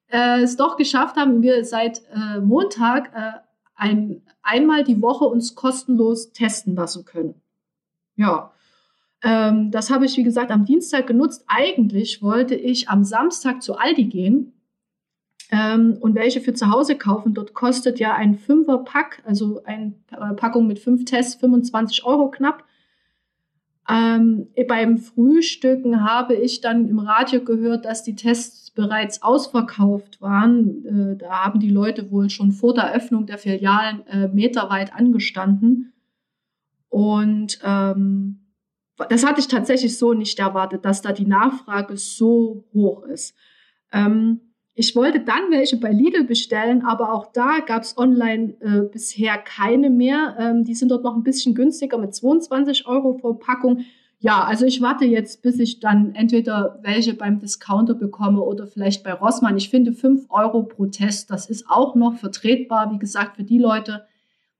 äh, 0.09 0.41
es 0.41 0.57
doch 0.57 0.77
geschafft 0.77 1.15
haben, 1.15 1.41
wir 1.41 1.63
seit 1.65 2.01
äh, 2.13 2.39
Montag 2.39 3.11
äh, 3.13 3.39
ein, 3.75 4.21
einmal 4.41 4.83
die 4.83 5.01
Woche 5.01 5.25
uns 5.25 5.55
kostenlos 5.55 6.31
testen 6.31 6.75
lassen 6.75 7.05
können. 7.05 7.35
Ja, 8.15 8.51
ähm, 9.23 9.71
das 9.71 9.89
habe 9.89 10.05
ich, 10.05 10.17
wie 10.17 10.23
gesagt, 10.23 10.51
am 10.51 10.65
Dienstag 10.65 11.07
genutzt. 11.07 11.43
Eigentlich 11.47 12.21
wollte 12.21 12.55
ich 12.55 12.89
am 12.89 13.03
Samstag 13.03 13.61
zu 13.61 13.77
Aldi 13.77 14.05
gehen 14.05 14.53
ähm, 15.51 15.97
und 15.99 16.15
welche 16.15 16.41
für 16.41 16.53
zu 16.53 16.69
Hause 16.69 16.97
kaufen. 16.97 17.33
Dort 17.33 17.53
kostet 17.53 17.99
ja 17.99 18.13
ein 18.13 18.35
Fünfer-Pack, 18.35 19.23
also 19.25 19.61
eine 19.65 19.93
äh, 20.11 20.33
Packung 20.35 20.67
mit 20.67 20.79
fünf 20.79 21.05
Tests, 21.05 21.35
25 21.35 22.05
Euro 22.05 22.29
knapp. 22.31 22.63
Ähm, 23.89 24.47
beim 24.67 24.99
Frühstücken 24.99 26.03
habe 26.07 26.35
ich 26.35 26.61
dann 26.61 26.87
im 26.87 26.99
Radio 26.99 27.43
gehört, 27.43 27.85
dass 27.85 28.03
die 28.03 28.15
Tests 28.15 28.68
bereits 28.79 29.21
ausverkauft 29.21 30.21
waren. 30.21 30.85
Äh, 30.85 31.17
da 31.17 31.43
haben 31.43 31.59
die 31.59 31.69
Leute 31.69 32.11
wohl 32.11 32.29
schon 32.29 32.53
vor 32.53 32.73
der 32.73 32.93
Öffnung 32.93 33.25
der 33.25 33.37
Filialen 33.37 34.07
äh, 34.07 34.29
meterweit 34.29 34.93
angestanden. 34.95 35.91
Und 36.87 37.59
ähm, 37.65 38.39
das 39.09 39.25
hatte 39.25 39.41
ich 39.41 39.49
tatsächlich 39.49 39.97
so 39.97 40.13
nicht 40.13 40.39
erwartet, 40.39 40.85
dass 40.85 41.01
da 41.01 41.11
die 41.11 41.27
Nachfrage 41.27 41.97
so 41.97 42.63
hoch 42.73 43.03
ist. 43.03 43.35
Ähm, 43.91 44.39
ich 44.75 44.95
wollte 44.95 45.19
dann 45.19 45.51
welche 45.51 45.75
bei 45.75 45.91
Lidl 45.91 46.23
bestellen, 46.23 46.85
aber 46.85 47.11
auch 47.11 47.33
da 47.33 47.59
gab 47.59 47.83
es 47.83 47.97
online 47.97 48.55
äh, 48.61 48.89
bisher 48.89 49.37
keine 49.37 49.89
mehr. 49.89 50.37
Ähm, 50.39 50.63
die 50.63 50.73
sind 50.73 50.89
dort 50.89 51.03
noch 51.03 51.17
ein 51.17 51.23
bisschen 51.23 51.53
günstiger 51.53 51.97
mit 51.97 52.15
22 52.15 52.87
Euro 52.87 53.15
pro 53.15 53.33
Packung. 53.33 53.83
Ja, 54.21 54.43
also 54.43 54.65
ich 54.65 54.81
warte 54.81 55.05
jetzt, 55.05 55.41
bis 55.41 55.59
ich 55.59 55.79
dann 55.79 56.13
entweder 56.13 56.79
welche 56.83 57.13
beim 57.13 57.39
Discounter 57.39 57.93
bekomme 57.93 58.41
oder 58.41 58.67
vielleicht 58.67 59.01
bei 59.01 59.13
Rossmann. 59.13 59.55
Ich 59.55 59.69
finde 59.69 59.93
5 59.93 60.25
Euro 60.29 60.63
pro 60.63 60.87
Test, 60.87 61.31
das 61.31 61.49
ist 61.49 61.69
auch 61.69 61.95
noch 61.95 62.17
vertretbar. 62.17 62.91
Wie 62.91 62.99
gesagt, 62.99 63.37
für 63.37 63.45
die 63.45 63.59
Leute, 63.59 64.05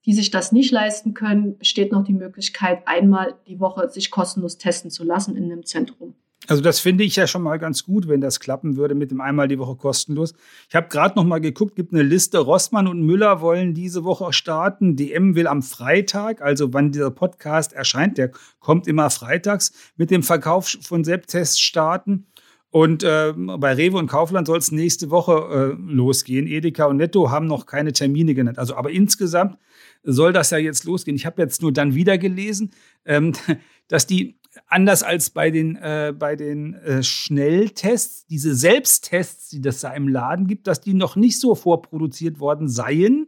die 0.06 0.13
sich 0.13 0.32
das 0.32 0.54
nicht 0.54 0.72
leisten 0.72 1.13
können, 1.13 1.58
besteht 1.58 1.92
noch 1.92 2.06
die 2.06 2.13
Möglichkeit, 2.13 2.88
einmal 2.88 3.36
die 3.48 3.60
Woche 3.60 3.89
sich 3.89 4.12
kostenlos 4.12 4.58
testen 4.58 4.92
zu 4.92 5.04
lassen 5.04 5.36
in 5.36 5.51
einem 5.51 5.66
Zentrum. 5.66 6.16
Also 6.50 6.63
das 6.63 6.79
finde 6.79 7.03
ich 7.03 7.15
ja 7.15 7.27
schon 7.27 7.44
mal 7.44 7.60
ganz 7.60 7.84
gut, 7.84 8.08
wenn 8.08 8.22
das 8.22 8.39
klappen 8.39 8.75
würde 8.75 8.96
mit 8.96 9.12
dem 9.12 9.22
einmal 9.22 9.48
die 9.48 9.60
Woche 9.60 9.75
kostenlos. 9.75 10.34
Ich 10.68 10.75
habe 10.75 10.88
gerade 10.88 11.15
noch 11.15 11.24
mal 11.24 11.38
geguckt, 11.38 11.75
gibt 11.75 11.94
eine 11.94 12.01
Liste. 12.01 12.39
Rossmann 12.39 12.88
und 12.88 13.03
Müller 13.03 13.39
wollen 13.39 13.75
diese 13.75 14.03
Woche 14.03 14.34
starten. 14.34 14.96
DM 14.96 15.36
will 15.36 15.46
am 15.46 15.62
Freitag, 15.62 16.41
also 16.41 16.74
wann 16.74 16.91
dieser 16.91 17.12
Podcast 17.12 17.74
erscheint, 17.74 18.18
der 18.18 18.32
kommt 18.60 18.88
immer 18.88 19.12
freitags, 19.12 19.74
mit 19.96 20.10
dem 20.10 20.24
Verkauf 20.24 20.75
von 20.82 21.03
Selbsttests 21.03 21.60
starten. 21.60 22.25
Und 22.72 23.03
äh, 23.03 23.32
bei 23.36 23.74
Rewe 23.74 23.98
und 23.98 24.08
Kaufland 24.08 24.48
soll 24.48 24.58
es 24.58 24.72
nächste 24.72 25.12
Woche 25.12 25.75
äh, 25.77 25.94
losgehen. 25.94 26.48
Edeka 26.48 26.86
und 26.86 26.98
Netto 26.98 27.29
haben 27.29 27.46
noch 27.46 27.68
keine 27.68 27.94
Termine 27.94 28.34
genannt. 28.34 28.58
Also, 28.58 28.75
aber 28.75 28.89
insgesamt 28.89 29.60
soll 30.01 30.34
das 30.34 30.50
ja 30.50 30.58
jetzt 30.58 30.86
losgehen. 30.86 31.15
Ich 31.15 31.27
habe 31.27 31.44
jetzt 31.44 31.62
nur 31.62 31.72
dann 31.72 31.94
wieder 31.94 32.18
gelesen, 32.18 32.72
ähm, 33.06 33.34
dass 33.88 34.08
die 34.08 34.38
anders 34.68 35.04
als 35.04 35.30
bei 35.30 35.51
den, 35.51 35.75
äh, 35.75 36.13
bei 36.18 36.36
den 36.36 36.74
äh, 36.75 37.04
Schnelltests, 37.04 38.25
diese 38.28 38.56
Selbsttests, 38.56 39.50
die 39.50 39.62
das 39.62 39.82
da 39.82 39.94
im 39.94 40.08
Laden 40.08 40.48
gibt, 40.48 40.68
dass 40.68 40.82
die 40.82 40.94
noch 40.94 41.16
nicht 41.16 41.39
so 41.39 41.56
vorproduziert 41.56 42.39
worden 42.39 42.68
seien, 42.68 43.28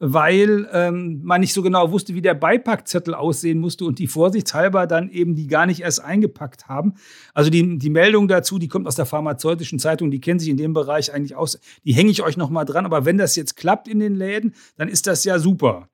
weil 0.00 0.66
ähm, 0.72 1.20
man 1.22 1.42
nicht 1.42 1.52
so 1.52 1.62
genau 1.62 1.92
wusste, 1.92 2.14
wie 2.14 2.22
der 2.22 2.34
Beipackzettel 2.34 3.14
aussehen 3.14 3.58
musste 3.58 3.84
und 3.84 3.98
die 3.98 4.06
vorsichtshalber 4.06 4.86
dann 4.86 5.10
eben 5.10 5.34
die 5.34 5.46
gar 5.46 5.66
nicht 5.66 5.80
erst 5.80 6.02
eingepackt 6.02 6.68
haben. 6.68 6.94
Also 7.34 7.50
die, 7.50 7.78
die 7.78 7.90
Meldung 7.90 8.26
dazu, 8.26 8.58
die 8.58 8.68
kommt 8.68 8.86
aus 8.86 8.96
der 8.96 9.04
pharmazeutischen 9.04 9.78
Zeitung, 9.78 10.10
die 10.10 10.20
kennen 10.20 10.40
sich 10.40 10.48
in 10.48 10.56
dem 10.56 10.72
Bereich 10.72 11.12
eigentlich 11.12 11.36
aus, 11.36 11.60
die 11.84 11.92
hänge 11.92 12.10
ich 12.10 12.22
euch 12.22 12.38
noch 12.38 12.48
mal 12.48 12.64
dran. 12.64 12.86
Aber 12.86 13.04
wenn 13.04 13.18
das 13.18 13.36
jetzt 13.36 13.56
klappt 13.56 13.88
in 13.88 14.00
den 14.00 14.14
Läden, 14.14 14.54
dann 14.76 14.88
ist 14.88 15.06
das 15.06 15.24
ja 15.24 15.38
super. 15.38 15.90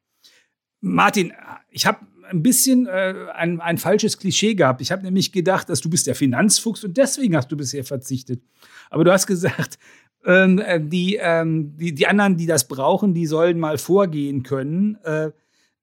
Martin, 0.80 1.32
ich 1.70 1.84
habe 1.84 1.98
ein 2.28 2.42
bisschen 2.42 2.86
äh, 2.86 3.14
ein, 3.34 3.60
ein 3.60 3.78
falsches 3.78 4.18
Klischee 4.18 4.54
gehabt. 4.54 4.80
Ich 4.80 4.92
habe 4.92 5.02
nämlich 5.02 5.32
gedacht, 5.32 5.68
dass 5.68 5.80
du 5.80 5.90
bist 5.90 6.06
der 6.06 6.14
Finanzfuchs 6.14 6.84
und 6.84 6.96
deswegen 6.96 7.36
hast 7.36 7.50
du 7.50 7.56
bisher 7.56 7.84
verzichtet. 7.84 8.42
Aber 8.90 9.04
du 9.04 9.12
hast 9.12 9.26
gesagt, 9.26 9.78
ähm, 10.24 10.58
äh, 10.58 10.80
die, 10.80 11.16
ähm, 11.20 11.76
die, 11.76 11.94
die 11.94 12.06
anderen, 12.06 12.36
die 12.36 12.46
das 12.46 12.68
brauchen, 12.68 13.14
die 13.14 13.26
sollen 13.26 13.58
mal 13.58 13.78
vorgehen 13.78 14.42
können. 14.42 14.96
Äh, 15.04 15.30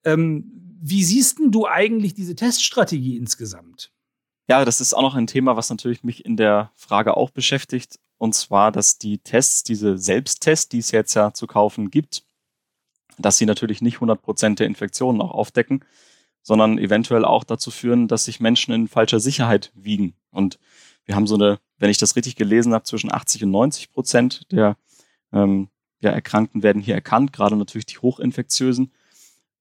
ähm, 0.03 0.51
wie 0.81 1.03
siehst 1.03 1.39
denn 1.39 1.51
du 1.51 1.65
eigentlich 1.65 2.13
diese 2.13 2.35
Teststrategie 2.35 3.15
insgesamt? 3.15 3.91
Ja, 4.49 4.65
das 4.65 4.81
ist 4.81 4.93
auch 4.93 5.01
noch 5.01 5.15
ein 5.15 5.27
Thema, 5.27 5.55
was 5.55 5.69
natürlich 5.69 6.03
mich 6.03 6.25
in 6.25 6.35
der 6.35 6.71
Frage 6.75 7.15
auch 7.15 7.29
beschäftigt. 7.29 7.99
Und 8.17 8.35
zwar, 8.35 8.71
dass 8.71 8.97
die 8.97 9.19
Tests, 9.19 9.63
diese 9.63 9.97
Selbsttests, 9.97 10.69
die 10.69 10.79
es 10.79 10.91
jetzt 10.91 11.13
ja 11.13 11.33
zu 11.33 11.47
kaufen 11.47 11.89
gibt, 11.89 12.23
dass 13.17 13.37
sie 13.37 13.45
natürlich 13.45 13.81
nicht 13.81 13.97
100% 13.97 14.55
der 14.55 14.67
Infektionen 14.67 15.21
auch 15.21 15.31
aufdecken, 15.31 15.85
sondern 16.43 16.77
eventuell 16.77 17.25
auch 17.25 17.43
dazu 17.43 17.71
führen, 17.71 18.07
dass 18.07 18.25
sich 18.25 18.39
Menschen 18.39 18.73
in 18.73 18.87
falscher 18.87 19.19
Sicherheit 19.19 19.71
wiegen. 19.73 20.13
Und 20.29 20.59
wir 21.05 21.15
haben 21.15 21.27
so 21.27 21.35
eine, 21.35 21.59
wenn 21.77 21.89
ich 21.89 21.97
das 21.97 22.15
richtig 22.15 22.35
gelesen 22.35 22.73
habe, 22.73 22.83
zwischen 22.83 23.11
80 23.11 23.45
und 23.45 23.51
90 23.51 23.91
Prozent 23.91 24.51
der 24.51 24.77
ähm, 25.31 25.69
ja, 26.01 26.11
Erkrankten 26.11 26.61
werden 26.61 26.81
hier 26.81 26.95
erkannt, 26.95 27.33
gerade 27.33 27.55
natürlich 27.55 27.85
die 27.85 27.97
hochinfektiösen, 27.97 28.91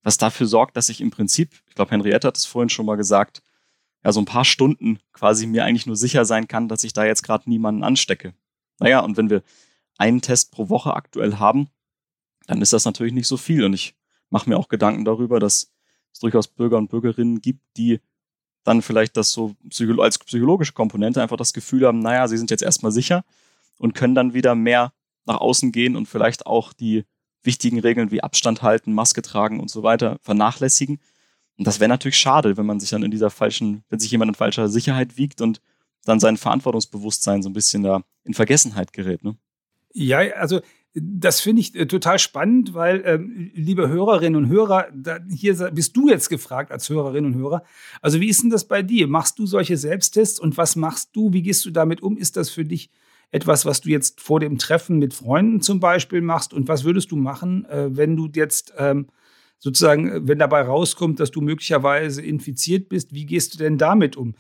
was 0.03 0.19
dafür 0.19 0.47
sorgt, 0.47 0.77
dass 0.77 0.89
ich 0.89 1.01
im 1.01 1.11
Prinzip, 1.11 1.63
ich 1.69 1.75
glaube, 1.75 1.93
Henriette 1.93 2.27
hat 2.29 2.37
es 2.37 2.45
vorhin 2.45 2.69
schon 2.69 2.87
mal 2.87 2.97
gesagt, 2.97 3.43
ja, 4.05 4.13
so 4.13 4.21
ein 4.21 4.27
paar 4.27 4.45
Stunden 4.45 4.99
quasi 5.13 5.47
mir 5.47 5.65
eigentlich 5.65 5.87
nur 5.87 5.97
sicher 5.97 6.25
sein 6.25 6.49
kann, 6.49 6.69
dass 6.69 6.83
ich 6.83 6.93
da 6.93 7.05
jetzt 7.05 7.23
gerade 7.23 7.49
niemanden 7.49 7.85
anstecke. 7.85 8.35
Naja, 8.81 9.01
und 9.01 9.17
wenn 9.17 9.31
wir 9.31 9.43
einen 9.97 10.21
Test 10.21 10.51
pro 10.51 10.69
Woche 10.69 10.95
aktuell 10.95 11.37
haben, 11.37 11.69
dann 12.47 12.61
ist 12.61 12.73
das 12.73 12.85
natürlich 12.85 13.13
nicht 13.13 13.29
so 13.29 13.37
viel. 13.37 13.65
Und 13.65 13.75
ich 13.75 13.95
mache 14.31 14.49
mir 14.51 14.59
auch 14.59 14.69
Gedanken 14.69 15.05
darüber, 15.05 15.39
dass 15.39 15.72
es 16.13 16.21
durchaus 16.21 16.49
Bürger 16.49 16.79
und 16.79 16.89
Bürgerinnen 16.89 17.41
gibt, 17.41 17.61
die 17.77 18.01
dann 18.65 18.83
vielleicht 18.83 19.17
das 19.17 19.33
so 19.33 19.57
als 19.99 20.19
psychologische 20.19 20.73
Komponente 20.73 21.21
einfach 21.21 21.37
das 21.37 21.53
Gefühl 21.53 21.87
haben, 21.87 21.99
naja, 21.99 22.29
sie 22.29 22.39
sind 22.39 22.51
jetzt 22.51 22.63
erstmal 22.63 22.93
sicher 22.93 23.25
und 23.79 23.95
können 23.95 24.15
dann 24.15 24.35
wieder 24.35 24.55
mehr 24.55 24.93
nach 25.25 25.39
außen 25.41 25.73
gehen 25.73 25.97
und 25.97 26.07
vielleicht 26.07 26.47
auch 26.47 26.73
die 26.73 27.05
wichtigen 27.43 27.81
Regeln 27.81 28.11
wie 28.11 28.23
Abstand 28.23 28.63
halten, 28.63 28.93
Maske 28.93 29.23
tragen 29.23 29.59
und 29.59 29.71
so 29.71 29.83
weiter 29.83 30.19
vernachlässigen. 30.23 31.01
Und 31.59 31.67
das 31.67 31.81
wäre 31.81 31.89
natürlich 31.89 32.19
schade, 32.19 32.57
wenn 32.57 32.67
man 32.67 32.81
sich 32.81 32.91
dann 32.91 33.03
in 33.03 33.11
dieser 33.11 33.31
falschen, 33.31 33.85
wenn 33.89 33.99
sich 33.99 34.11
jemand 34.11 34.31
in 34.31 34.35
falscher 34.35 34.69
Sicherheit 34.69 35.17
wiegt 35.17 35.41
und 35.41 35.61
dann 36.05 36.21
sein 36.21 36.37
Verantwortungsbewusstsein 36.37 37.43
so 37.43 37.51
ein 37.51 37.53
bisschen 37.53 37.83
da 37.83 38.03
in 38.25 38.35
Vergessenheit 38.35 38.93
gerät. 38.93 39.23
Ne? 39.25 39.37
Ja, 39.93 40.19
also 40.19 40.61
das 40.95 41.41
finde 41.41 41.61
ich 41.61 41.75
äh, 41.75 41.87
total 41.87 42.19
spannend, 42.19 42.75
weil, 42.75 43.03
ähm, 43.07 43.51
liebe 43.55 43.89
Hörerinnen 43.89 44.45
und 44.45 44.51
Hörer, 44.51 44.89
da, 44.95 45.19
hier 45.31 45.55
bist 45.73 45.97
du 45.97 46.09
jetzt 46.09 46.29
gefragt 46.29 46.71
als 46.71 46.89
Hörerinnen 46.91 47.33
und 47.33 47.41
Hörer. 47.41 47.63
Also, 48.03 48.21
wie 48.21 48.29
ist 48.29 48.43
denn 48.43 48.51
das 48.51 48.67
bei 48.67 48.83
dir? 48.83 49.09
Machst 49.09 49.39
du 49.39 49.47
solche 49.47 49.77
Selbsttests 49.77 50.39
und 50.39 50.57
was 50.59 50.77
machst 50.77 51.11
du? 51.15 51.33
Wie 51.33 51.43
gehst 51.43 51.65
du 51.65 51.71
damit 51.71 52.03
um? 52.03 52.19
Ist 52.19 52.37
das 52.37 52.51
für 52.51 52.65
dich 52.65 52.91
etwas, 53.31 53.65
was 53.65 53.81
du 53.81 53.89
jetzt 53.89 54.21
vor 54.21 54.39
dem 54.41 54.59
Treffen 54.59 54.99
mit 54.99 55.15
Freunden 55.15 55.63
zum 55.63 55.81
Beispiel 55.81 56.21
machst? 56.21 56.53
Und 56.53 56.69
was 56.69 56.85
würdest 56.85 57.11
du 57.11 57.17
machen, 57.17 57.65
äh, 57.65 57.97
wenn 57.97 58.15
du 58.15 58.29
jetzt 58.35 58.75
ähm, 58.77 59.07
sozusagen, 59.59 60.09
äh, 60.11 60.21
wenn 60.29 60.39
dabei 60.39 60.61
rauskommt, 60.61 61.21
dass 61.21 61.31
du 61.31 61.41
möglicherweise 61.41 62.21
infiziert 62.21 62.91
bist? 62.91 63.15
Wie 63.15 63.25
gehst 63.25 63.55
du 63.55 63.59
denn 63.59 63.79
damit 63.79 64.17
um? 64.17 64.35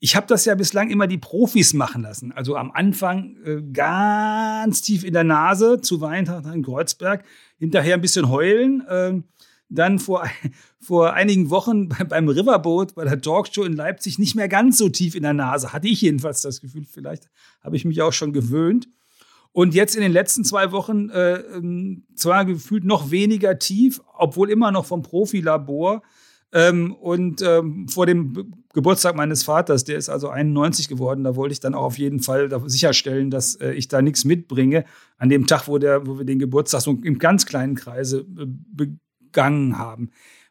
Ich 0.00 0.14
habe 0.14 0.26
das 0.28 0.44
ja 0.44 0.54
bislang 0.54 0.90
immer 0.90 1.06
die 1.06 1.18
Profis 1.18 1.74
machen 1.74 2.02
lassen. 2.02 2.30
Also 2.32 2.56
am 2.56 2.70
Anfang 2.70 3.36
äh, 3.44 3.62
ganz 3.72 4.82
tief 4.82 5.04
in 5.04 5.12
der 5.12 5.24
Nase 5.24 5.80
zu 5.80 6.00
Weihnachten 6.00 6.52
in 6.52 6.62
Kreuzberg, 6.62 7.24
hinterher 7.58 7.94
ein 7.94 8.00
bisschen 8.00 8.28
heulen. 8.28 8.86
Äh, 8.86 9.20
dann 9.68 9.98
vor, 9.98 10.28
vor 10.80 11.14
einigen 11.14 11.50
Wochen 11.50 11.88
beim 12.08 12.28
Riverboat, 12.28 12.94
bei 12.94 13.04
der 13.04 13.20
Talkshow 13.20 13.64
in 13.64 13.74
Leipzig, 13.74 14.18
nicht 14.18 14.34
mehr 14.34 14.48
ganz 14.48 14.78
so 14.78 14.88
tief 14.88 15.14
in 15.14 15.22
der 15.22 15.34
Nase. 15.34 15.72
Hatte 15.72 15.88
ich 15.88 16.00
jedenfalls 16.00 16.42
das 16.42 16.60
Gefühl. 16.60 16.84
Vielleicht 16.84 17.28
habe 17.60 17.76
ich 17.76 17.84
mich 17.84 18.00
auch 18.02 18.12
schon 18.12 18.32
gewöhnt. 18.32 18.88
Und 19.52 19.74
jetzt 19.74 19.96
in 19.96 20.02
den 20.02 20.12
letzten 20.12 20.44
zwei 20.44 20.70
Wochen 20.72 21.10
äh, 21.10 21.36
ähm, 21.36 22.04
zwar 22.14 22.44
gefühlt 22.44 22.84
noch 22.84 23.10
weniger 23.10 23.58
tief, 23.58 24.00
obwohl 24.16 24.50
immer 24.50 24.70
noch 24.70 24.84
vom 24.84 25.02
Profilabor. 25.02 26.02
Ähm, 26.52 26.94
und 26.94 27.42
ähm, 27.42 27.88
vor 27.88 28.06
dem 28.06 28.54
Geburtstag 28.72 29.14
meines 29.16 29.42
Vaters, 29.42 29.84
der 29.84 29.98
ist 29.98 30.08
also 30.08 30.28
91 30.28 30.88
geworden, 30.88 31.24
da 31.24 31.36
wollte 31.36 31.52
ich 31.52 31.60
dann 31.60 31.74
auch 31.74 31.84
auf 31.84 31.98
jeden 31.98 32.20
Fall 32.20 32.48
sicherstellen, 32.68 33.30
dass 33.30 33.56
äh, 33.56 33.72
ich 33.72 33.88
da 33.88 34.00
nichts 34.02 34.24
mitbringe. 34.24 34.84
An 35.18 35.28
dem 35.28 35.46
Tag, 35.46 35.68
wo, 35.68 35.78
der, 35.78 36.06
wo 36.06 36.18
wir 36.18 36.24
den 36.24 36.38
Geburtstag 36.38 36.80
so 36.80 36.92
im 37.02 37.18
ganz 37.18 37.44
kleinen 37.44 37.74
Kreise 37.74 38.20
äh, 38.20 38.46
begangen 38.46 39.78
haben. 39.78 40.10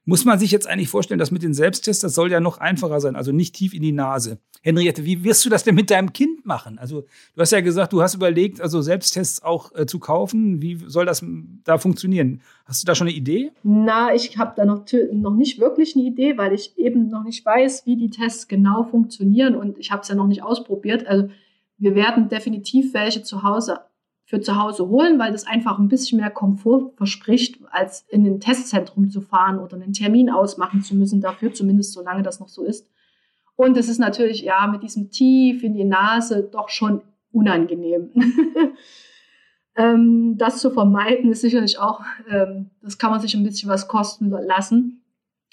Muss 0.10 0.24
man 0.24 0.40
sich 0.40 0.52
jetzt 0.52 0.68
eigentlich 0.68 0.88
vorstellen, 0.88 1.20
dass 1.20 1.32
mit 1.32 1.44
den 1.44 1.54
Selbsttests, 1.54 2.02
das 2.02 2.16
soll 2.16 2.32
ja 2.32 2.40
noch 2.40 2.60
einfacher 2.60 3.02
sein, 3.02 3.18
also 3.18 3.34
nicht 3.34 3.54
tief 3.54 3.74
in 3.74 3.82
die 3.82 3.92
Nase. 3.92 4.40
Henriette, 4.62 5.04
wie 5.04 5.26
wirst 5.26 5.44
du 5.46 5.50
das 5.50 5.66
denn 5.66 5.76
mit 5.76 5.92
deinem 5.92 6.14
Kind 6.14 6.46
machen? 6.46 6.80
Also, 6.80 7.02
du 7.36 7.42
hast 7.42 7.52
ja 7.52 7.60
gesagt, 7.60 7.92
du 7.92 8.02
hast 8.02 8.16
überlegt, 8.16 8.62
also 8.62 8.82
Selbsttests 8.82 9.44
auch 9.44 9.76
äh, 9.76 9.86
zu 9.86 10.00
kaufen. 10.00 10.62
Wie 10.62 10.78
soll 10.88 11.06
das 11.06 11.26
da 11.66 11.78
funktionieren? 11.78 12.42
Hast 12.64 12.82
du 12.82 12.86
da 12.86 12.96
schon 12.96 13.08
eine 13.08 13.18
Idee? 13.18 13.52
Na, 13.64 14.16
ich 14.16 14.38
habe 14.38 14.54
da 14.56 14.64
noch, 14.64 14.86
noch 15.12 15.36
nicht 15.36 15.60
wirklich 15.60 15.98
eine 15.98 16.06
Idee, 16.06 16.38
weil 16.38 16.54
ich 16.54 16.78
eben 16.78 17.10
noch 17.10 17.26
nicht 17.26 17.46
weiß, 17.46 17.86
wie 17.86 17.98
die 17.98 18.10
Tests 18.10 18.48
genau 18.48 18.86
funktionieren 18.86 19.56
und 19.56 19.78
ich 19.78 19.92
habe 19.92 20.04
es 20.04 20.08
ja 20.08 20.16
noch 20.16 20.28
nicht 20.28 20.42
ausprobiert. 20.42 21.06
Also, 21.06 21.28
wir 21.78 21.96
werden 21.96 22.30
definitiv 22.30 22.94
welche 22.94 23.24
zu 23.24 23.44
Hause 23.44 23.82
für 24.28 24.42
zu 24.42 24.62
Hause 24.62 24.90
holen, 24.90 25.20
weil 25.20 25.32
das 25.32 25.48
einfach 25.48 25.80
ein 25.80 25.88
bisschen 25.88 26.20
mehr 26.20 26.30
Komfort 26.30 26.92
verspricht, 26.98 27.62
als 27.72 28.06
in 28.10 28.26
ein 28.26 28.42
Testzentrum 28.42 29.10
zu 29.10 29.22
fahren 29.22 29.58
oder 29.58 29.78
einen 29.78 29.94
Termin 29.94 30.30
ausmachen 30.30 30.82
zu 30.82 30.96
müssen 30.96 31.22
dafür, 31.22 31.54
zumindest 31.54 31.94
solange 31.94 32.24
das 32.24 32.42
noch 32.42 32.50
so 32.50 32.64
ist. 32.64 32.90
Und 33.56 33.78
es 33.78 33.88
ist 33.88 34.00
natürlich, 34.00 34.42
ja, 34.42 34.68
mit 34.68 34.84
diesem 34.84 35.12
Tief 35.12 35.64
in 35.64 35.74
die 35.74 35.86
Nase 35.86 36.44
doch 36.44 36.68
schon 36.68 37.04
unangenehm. 37.32 38.12
ähm, 39.78 40.36
das 40.38 40.60
zu 40.60 40.72
vermeiden 40.72 41.32
ist 41.32 41.40
sicherlich 41.40 41.80
auch, 41.80 42.02
ähm, 42.30 42.72
das 42.82 42.98
kann 42.98 43.12
man 43.12 43.22
sich 43.22 43.34
ein 43.34 43.44
bisschen 43.46 43.70
was 43.70 43.88
kosten 43.88 44.30
lassen. 44.30 45.04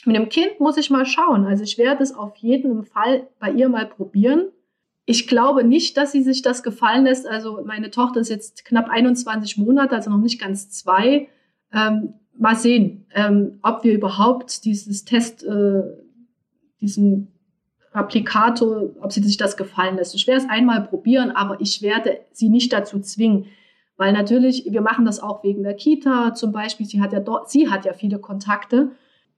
Mit 0.04 0.16
dem 0.16 0.28
Kind 0.28 0.58
muss 0.58 0.78
ich 0.78 0.90
mal 0.90 1.06
schauen. 1.06 1.46
Also 1.46 1.62
ich 1.62 1.78
werde 1.78 2.02
es 2.02 2.12
auf 2.12 2.34
jeden 2.38 2.82
Fall 2.82 3.28
bei 3.38 3.52
ihr 3.52 3.68
mal 3.68 3.86
probieren 3.86 4.48
ich 5.06 5.26
glaube 5.26 5.64
nicht, 5.64 5.96
dass 5.96 6.12
sie 6.12 6.22
sich 6.22 6.42
das 6.42 6.62
gefallen 6.62 7.04
lässt. 7.04 7.26
Also 7.26 7.62
meine 7.64 7.90
Tochter 7.90 8.20
ist 8.20 8.30
jetzt 8.30 8.64
knapp 8.64 8.88
21 8.88 9.58
Monate, 9.58 9.94
also 9.94 10.10
noch 10.10 10.18
nicht 10.18 10.40
ganz 10.40 10.70
zwei. 10.70 11.28
Ähm, 11.72 12.14
mal 12.36 12.56
sehen, 12.56 13.06
ähm, 13.14 13.58
ob 13.62 13.84
wir 13.84 13.92
überhaupt 13.92 14.64
dieses 14.64 15.04
Test, 15.04 15.44
äh, 15.44 15.82
diesen 16.80 17.32
Applikator, 17.92 18.90
ob 19.00 19.12
sie 19.12 19.22
sich 19.22 19.36
das 19.36 19.56
gefallen 19.56 19.96
lässt. 19.96 20.14
Ich 20.14 20.26
werde 20.26 20.42
es 20.42 20.50
einmal 20.50 20.82
probieren, 20.86 21.30
aber 21.30 21.60
ich 21.60 21.80
werde 21.82 22.18
sie 22.32 22.48
nicht 22.48 22.72
dazu 22.72 22.98
zwingen. 23.00 23.46
Weil 23.96 24.12
natürlich, 24.12 24.66
wir 24.68 24.80
machen 24.80 25.04
das 25.04 25.20
auch 25.20 25.44
wegen 25.44 25.62
der 25.62 25.74
Kita 25.74 26.34
zum 26.34 26.50
Beispiel. 26.50 26.86
Sie 26.86 27.00
hat 27.00 27.12
ja 27.12 27.22
sie 27.46 27.70
hat 27.70 27.84
ja 27.84 27.92
viele 27.92 28.18
Kontakte. 28.18 28.90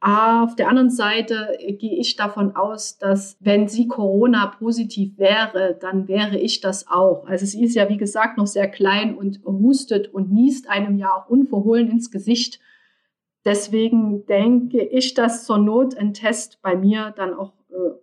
Auf 0.09 0.55
der 0.55 0.69
anderen 0.69 0.91
Seite 0.91 1.59
gehe 1.59 1.99
ich 1.99 2.15
davon 2.15 2.55
aus, 2.55 2.97
dass 2.97 3.37
wenn 3.41 3.67
sie 3.67 3.89
Corona-positiv 3.89 5.19
wäre, 5.19 5.77
dann 5.81 6.07
wäre 6.07 6.39
ich 6.39 6.61
das 6.61 6.87
auch. 6.87 7.27
Also 7.27 7.45
sie 7.45 7.65
ist 7.65 7.75
ja, 7.75 7.89
wie 7.89 7.97
gesagt, 7.97 8.39
noch 8.39 8.47
sehr 8.47 8.71
klein 8.71 9.17
und 9.17 9.41
hustet 9.45 10.15
und 10.15 10.31
niest 10.31 10.71
einem 10.71 10.97
ja 10.97 11.13
auch 11.13 11.29
unverhohlen 11.29 11.91
ins 11.91 12.13
Gesicht. 12.13 12.61
Deswegen 13.45 14.25
denke 14.27 14.81
ich, 14.81 15.15
dass 15.15 15.45
zur 15.45 15.59
Not 15.59 15.97
ein 15.97 16.15
Test 16.15 16.63
bei 16.63 16.77
mir 16.77 17.13
dann 17.17 17.35
auch 17.35 17.55
äh, 17.71 17.97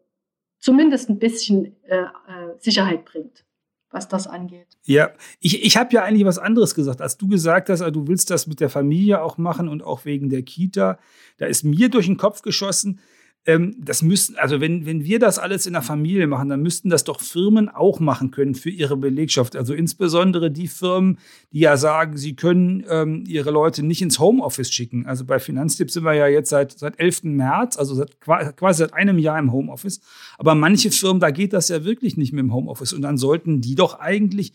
zumindest 0.59 1.09
ein 1.09 1.19
bisschen 1.19 1.77
äh, 1.83 2.01
äh 2.01 2.57
Sicherheit 2.57 3.05
bringt 3.05 3.45
was 3.93 4.07
das 4.07 4.27
angeht. 4.27 4.67
Ja, 4.83 5.11
ich, 5.39 5.63
ich 5.63 5.77
habe 5.77 5.93
ja 5.93 6.03
eigentlich 6.03 6.25
was 6.25 6.39
anderes 6.39 6.75
gesagt, 6.75 7.01
als 7.01 7.17
du 7.17 7.27
gesagt 7.27 7.69
hast, 7.69 7.81
also 7.81 7.91
du 7.91 8.07
willst 8.07 8.29
das 8.31 8.47
mit 8.47 8.59
der 8.59 8.69
Familie 8.69 9.21
auch 9.21 9.37
machen 9.37 9.69
und 9.69 9.83
auch 9.83 10.03
wegen 10.05 10.29
der 10.29 10.41
Kita. 10.41 10.99
Da 11.37 11.45
ist 11.45 11.63
mir 11.63 11.89
durch 11.89 12.07
den 12.07 12.17
Kopf 12.17 12.41
geschossen, 12.41 12.99
ähm, 13.45 13.75
das 13.77 14.01
müssen, 14.01 14.37
also 14.37 14.61
wenn, 14.61 14.85
wenn 14.85 15.03
wir 15.03 15.19
das 15.19 15.37
alles 15.37 15.65
in 15.65 15.73
der 15.73 15.81
Familie 15.81 16.27
machen, 16.27 16.49
dann 16.49 16.61
müssten 16.61 16.89
das 16.89 17.03
doch 17.03 17.19
Firmen 17.19 17.67
auch 17.67 17.99
machen 17.99 18.31
können 18.31 18.55
für 18.55 18.69
ihre 18.69 18.95
Belegschaft. 18.95 19.55
Also 19.55 19.73
insbesondere 19.73 20.49
die 20.49 20.67
Firmen, 20.67 21.17
die 21.51 21.59
ja 21.59 21.75
sagen, 21.75 22.15
sie 22.15 22.35
können 22.35 22.85
ähm, 22.89 23.25
ihre 23.27 23.51
Leute 23.51 23.83
nicht 23.83 24.01
ins 24.01 24.19
Homeoffice 24.19 24.71
schicken. 24.71 25.05
Also 25.05 25.25
bei 25.25 25.39
Finanztipp 25.39 25.91
sind 25.91 26.05
wir 26.05 26.13
ja 26.13 26.27
jetzt 26.27 26.49
seit, 26.49 26.77
seit 26.77 26.99
11. 26.99 27.23
März, 27.23 27.77
also 27.77 27.95
seit, 27.95 28.21
quasi 28.21 28.79
seit 28.79 28.93
einem 28.93 29.19
Jahr 29.19 29.39
im 29.39 29.51
Homeoffice. 29.51 29.99
Aber 30.37 30.55
manche 30.55 30.91
Firmen, 30.91 31.19
da 31.19 31.31
geht 31.31 31.51
das 31.51 31.67
ja 31.67 31.83
wirklich 31.83 32.15
nicht 32.15 32.31
mit 32.31 32.43
dem 32.43 32.53
Homeoffice. 32.53 32.93
Und 32.93 33.01
dann 33.01 33.17
sollten 33.17 33.59
die 33.59 33.75
doch 33.75 33.99
eigentlich 33.99 34.53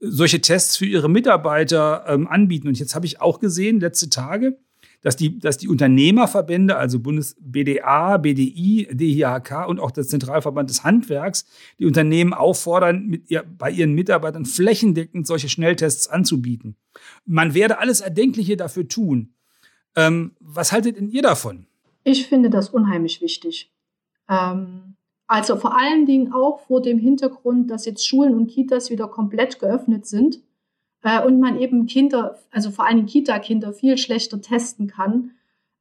solche 0.00 0.40
Tests 0.40 0.78
für 0.78 0.86
ihre 0.86 1.10
Mitarbeiter 1.10 2.06
ähm, 2.08 2.26
anbieten. 2.26 2.68
Und 2.68 2.78
jetzt 2.78 2.94
habe 2.94 3.04
ich 3.04 3.20
auch 3.20 3.38
gesehen, 3.38 3.80
letzte 3.80 4.08
Tage, 4.08 4.56
dass 5.02 5.16
die, 5.16 5.38
dass 5.38 5.58
die 5.58 5.68
Unternehmerverbände, 5.68 6.76
also 6.76 6.98
Bundes 6.98 7.36
BDA, 7.40 8.18
BDI, 8.18 8.88
DIHK 8.90 9.66
und 9.66 9.80
auch 9.80 9.90
der 9.90 10.04
Zentralverband 10.04 10.68
des 10.68 10.84
Handwerks, 10.84 11.46
die 11.78 11.86
Unternehmen 11.86 12.34
auffordern, 12.34 13.06
mit 13.06 13.30
ihr, 13.30 13.42
bei 13.42 13.70
ihren 13.70 13.94
Mitarbeitern 13.94 14.44
flächendeckend 14.44 15.26
solche 15.26 15.48
Schnelltests 15.48 16.08
anzubieten. 16.08 16.76
Man 17.24 17.54
werde 17.54 17.78
alles 17.78 18.00
Erdenkliche 18.00 18.56
dafür 18.56 18.88
tun. 18.88 19.34
Ähm, 19.96 20.32
was 20.40 20.72
haltet 20.72 20.96
denn 20.96 21.08
ihr 21.08 21.22
davon? 21.22 21.66
Ich 22.04 22.26
finde 22.26 22.50
das 22.50 22.68
unheimlich 22.68 23.20
wichtig. 23.20 23.72
Ähm, 24.28 24.96
also 25.26 25.56
vor 25.56 25.78
allen 25.78 26.06
Dingen 26.06 26.32
auch 26.32 26.60
vor 26.60 26.82
dem 26.82 26.98
Hintergrund, 26.98 27.70
dass 27.70 27.86
jetzt 27.86 28.06
Schulen 28.06 28.34
und 28.34 28.48
Kitas 28.48 28.90
wieder 28.90 29.08
komplett 29.08 29.58
geöffnet 29.58 30.06
sind 30.06 30.40
äh, 31.02 31.24
und 31.24 31.40
man 31.40 31.58
eben 31.58 31.86
Kinder, 31.86 32.38
also 32.50 32.70
vor 32.70 32.86
allem 32.86 33.06
Kita-Kinder, 33.06 33.72
viel 33.72 33.96
schlechter 33.98 34.40
testen 34.40 34.86
kann. 34.86 35.32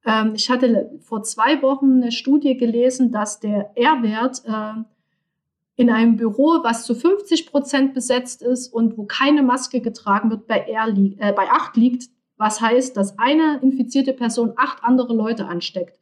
Ähm, 0.05 0.33
ich 0.35 0.49
hatte 0.49 0.91
vor 1.01 1.23
zwei 1.23 1.61
Wochen 1.61 2.01
eine 2.01 2.11
Studie 2.11 2.57
gelesen, 2.57 3.11
dass 3.11 3.39
der 3.39 3.71
R-Wert 3.75 4.43
äh, 4.45 4.83
in 5.75 5.89
einem 5.89 6.17
Büro, 6.17 6.59
was 6.63 6.85
zu 6.85 6.93
50 6.93 7.47
Prozent 7.47 7.93
besetzt 7.93 8.41
ist 8.41 8.73
und 8.73 8.97
wo 8.97 9.05
keine 9.05 9.43
Maske 9.43 9.81
getragen 9.81 10.29
wird, 10.29 10.47
bei, 10.47 10.59
R 10.59 10.87
li 10.87 11.15
äh, 11.19 11.33
bei 11.33 11.49
8 11.49 11.75
liegt, 11.77 12.09
was 12.37 12.61
heißt, 12.61 12.95
dass 12.95 13.19
eine 13.19 13.59
infizierte 13.61 14.13
Person 14.13 14.53
acht 14.55 14.83
andere 14.83 15.13
Leute 15.13 15.45
ansteckt. 15.45 15.99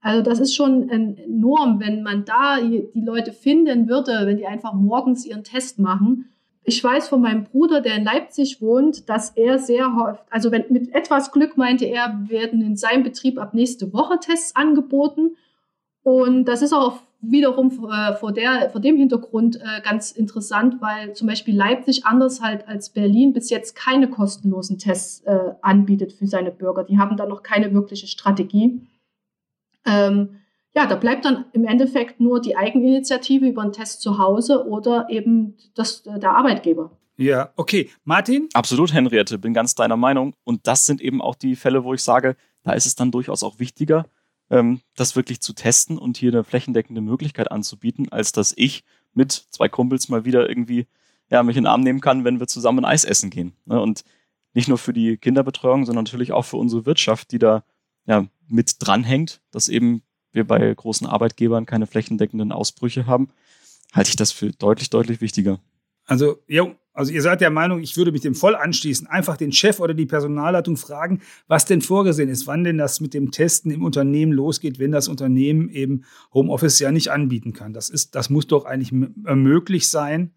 Also 0.00 0.22
das 0.22 0.38
ist 0.38 0.54
schon 0.54 0.88
enorm, 0.88 1.80
wenn 1.80 2.02
man 2.02 2.24
da 2.24 2.60
die 2.60 2.88
Leute 2.94 3.32
finden 3.32 3.88
würde, 3.88 4.12
wenn 4.24 4.36
die 4.36 4.46
einfach 4.46 4.72
morgens 4.72 5.26
ihren 5.26 5.42
Test 5.42 5.78
machen 5.80 6.28
ich 6.68 6.84
weiß 6.84 7.08
von 7.08 7.22
meinem 7.22 7.44
Bruder, 7.44 7.80
der 7.80 7.96
in 7.96 8.04
Leipzig 8.04 8.60
wohnt, 8.60 9.08
dass 9.08 9.30
er 9.30 9.58
sehr 9.58 9.96
häufig, 9.96 10.20
also 10.30 10.52
wenn, 10.52 10.66
mit 10.68 10.94
etwas 10.94 11.32
Glück 11.32 11.56
meinte 11.56 11.86
er, 11.86 12.20
werden 12.28 12.60
in 12.60 12.76
seinem 12.76 13.02
Betrieb 13.02 13.38
ab 13.38 13.54
nächste 13.54 13.92
Woche 13.92 14.20
Tests 14.20 14.54
angeboten. 14.54 15.36
Und 16.02 16.44
das 16.44 16.60
ist 16.62 16.74
auch 16.74 17.00
wiederum 17.20 17.68
äh, 17.90 18.14
vor, 18.14 18.32
der, 18.32 18.70
vor 18.70 18.80
dem 18.80 18.96
Hintergrund 18.96 19.56
äh, 19.56 19.80
ganz 19.82 20.12
interessant, 20.12 20.76
weil 20.80 21.14
zum 21.14 21.26
Beispiel 21.26 21.56
Leipzig 21.56 22.04
anders 22.04 22.42
halt 22.42 22.68
als 22.68 22.90
Berlin 22.90 23.32
bis 23.32 23.50
jetzt 23.50 23.74
keine 23.74 24.08
kostenlosen 24.08 24.78
Tests 24.78 25.22
äh, 25.22 25.54
anbietet 25.62 26.12
für 26.12 26.26
seine 26.26 26.50
Bürger. 26.50 26.84
Die 26.84 26.98
haben 26.98 27.16
da 27.16 27.26
noch 27.26 27.42
keine 27.42 27.72
wirkliche 27.72 28.06
Strategie. 28.06 28.86
Ähm, 29.86 30.36
ja, 30.78 30.86
da 30.86 30.94
bleibt 30.94 31.24
dann 31.24 31.46
im 31.54 31.64
Endeffekt 31.64 32.20
nur 32.20 32.40
die 32.40 32.56
Eigeninitiative 32.56 33.48
über 33.48 33.62
einen 33.62 33.72
Test 33.72 34.00
zu 34.00 34.16
Hause 34.16 34.64
oder 34.64 35.08
eben 35.10 35.56
das, 35.74 36.04
der 36.04 36.30
Arbeitgeber. 36.30 36.96
Ja, 37.16 37.52
okay. 37.56 37.90
Martin? 38.04 38.48
Absolut, 38.54 38.92
Henriette, 38.92 39.38
bin 39.38 39.52
ganz 39.52 39.74
deiner 39.74 39.96
Meinung. 39.96 40.34
Und 40.44 40.68
das 40.68 40.86
sind 40.86 41.00
eben 41.00 41.20
auch 41.20 41.34
die 41.34 41.56
Fälle, 41.56 41.82
wo 41.82 41.94
ich 41.94 42.02
sage, 42.04 42.36
da 42.62 42.74
ist 42.74 42.86
es 42.86 42.94
dann 42.94 43.10
durchaus 43.10 43.42
auch 43.42 43.58
wichtiger, 43.58 44.06
ähm, 44.50 44.80
das 44.94 45.16
wirklich 45.16 45.40
zu 45.40 45.52
testen 45.52 45.98
und 45.98 46.16
hier 46.16 46.30
eine 46.30 46.44
flächendeckende 46.44 47.00
Möglichkeit 47.00 47.50
anzubieten, 47.50 48.12
als 48.12 48.30
dass 48.30 48.54
ich 48.56 48.84
mit 49.14 49.32
zwei 49.32 49.68
Kumpels 49.68 50.08
mal 50.08 50.24
wieder 50.24 50.48
irgendwie 50.48 50.86
ja, 51.28 51.42
mich 51.42 51.56
in 51.56 51.64
den 51.64 51.70
Arm 51.72 51.80
nehmen 51.80 52.00
kann, 52.00 52.24
wenn 52.24 52.38
wir 52.38 52.46
zusammen 52.46 52.84
Eis 52.84 53.04
essen 53.04 53.30
gehen. 53.30 53.52
Ne? 53.64 53.80
Und 53.82 54.04
nicht 54.54 54.68
nur 54.68 54.78
für 54.78 54.92
die 54.92 55.16
Kinderbetreuung, 55.16 55.86
sondern 55.86 56.04
natürlich 56.04 56.30
auch 56.30 56.44
für 56.44 56.56
unsere 56.56 56.86
Wirtschaft, 56.86 57.32
die 57.32 57.40
da 57.40 57.64
ja, 58.06 58.26
mit 58.46 58.76
dranhängt, 58.78 59.40
dass 59.50 59.68
eben 59.68 60.02
wir 60.38 60.44
bei 60.46 60.72
großen 60.72 61.06
Arbeitgebern 61.06 61.66
keine 61.66 61.86
flächendeckenden 61.86 62.52
Ausbrüche 62.52 63.06
haben, 63.06 63.28
halte 63.92 64.08
ich 64.08 64.16
das 64.16 64.32
für 64.32 64.52
deutlich, 64.52 64.88
deutlich 64.88 65.20
wichtiger. 65.20 65.60
Also, 66.06 66.38
ja, 66.46 66.74
also 66.94 67.12
ihr 67.12 67.22
seid 67.22 67.40
der 67.40 67.50
Meinung, 67.50 67.80
ich 67.80 67.96
würde 67.96 68.10
mich 68.10 68.22
dem 68.22 68.34
voll 68.34 68.56
anschließen. 68.56 69.06
Einfach 69.06 69.36
den 69.36 69.52
Chef 69.52 69.78
oder 69.78 69.94
die 69.94 70.06
Personalleitung 70.06 70.76
fragen, 70.76 71.20
was 71.46 71.64
denn 71.64 71.82
vorgesehen 71.82 72.28
ist, 72.28 72.46
wann 72.46 72.64
denn 72.64 72.78
das 72.78 73.00
mit 73.00 73.14
dem 73.14 73.30
Testen 73.30 73.70
im 73.70 73.84
Unternehmen 73.84 74.32
losgeht, 74.32 74.78
wenn 74.78 74.90
das 74.90 75.06
Unternehmen 75.06 75.68
eben 75.68 76.04
Homeoffice 76.32 76.80
ja 76.80 76.90
nicht 76.90 77.10
anbieten 77.10 77.52
kann. 77.52 77.72
Das 77.72 77.90
ist, 77.90 78.14
das 78.14 78.30
muss 78.30 78.46
doch 78.46 78.64
eigentlich 78.64 78.92
äh, 78.92 79.34
möglich 79.34 79.88
sein. 79.88 80.32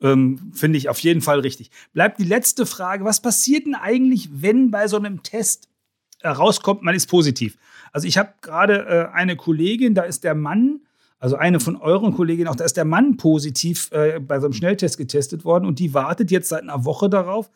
Ähm, 0.00 0.50
Finde 0.52 0.78
ich 0.78 0.88
auf 0.88 0.98
jeden 0.98 1.20
Fall 1.20 1.40
richtig. 1.40 1.70
Bleibt 1.92 2.18
die 2.18 2.24
letzte 2.24 2.66
Frage. 2.66 3.04
Was 3.04 3.22
passiert 3.22 3.66
denn 3.66 3.74
eigentlich, 3.74 4.28
wenn 4.32 4.70
bei 4.70 4.88
so 4.88 4.96
einem 4.96 5.22
Test 5.22 5.68
rauskommt, 6.30 6.82
man 6.82 6.94
ist 6.94 7.08
positiv? 7.08 7.56
Also 7.92 8.06
ich 8.06 8.18
habe 8.18 8.34
gerade 8.40 8.86
äh, 8.86 9.14
eine 9.14 9.36
Kollegin, 9.36 9.94
da 9.94 10.02
ist 10.02 10.24
der 10.24 10.34
Mann, 10.34 10.80
also 11.18 11.36
eine 11.36 11.60
von 11.60 11.76
euren 11.76 12.14
Kolleginnen 12.14 12.48
auch, 12.48 12.56
da 12.56 12.64
ist 12.64 12.76
der 12.76 12.84
Mann 12.84 13.16
positiv 13.16 13.90
äh, 13.92 14.18
bei 14.18 14.40
so 14.40 14.46
einem 14.46 14.54
Schnelltest 14.54 14.98
getestet 14.98 15.44
worden 15.44 15.66
und 15.66 15.78
die 15.78 15.94
wartet 15.94 16.30
jetzt 16.30 16.48
seit 16.48 16.62
einer 16.62 16.84
Woche 16.84 17.08
darauf, 17.08 17.50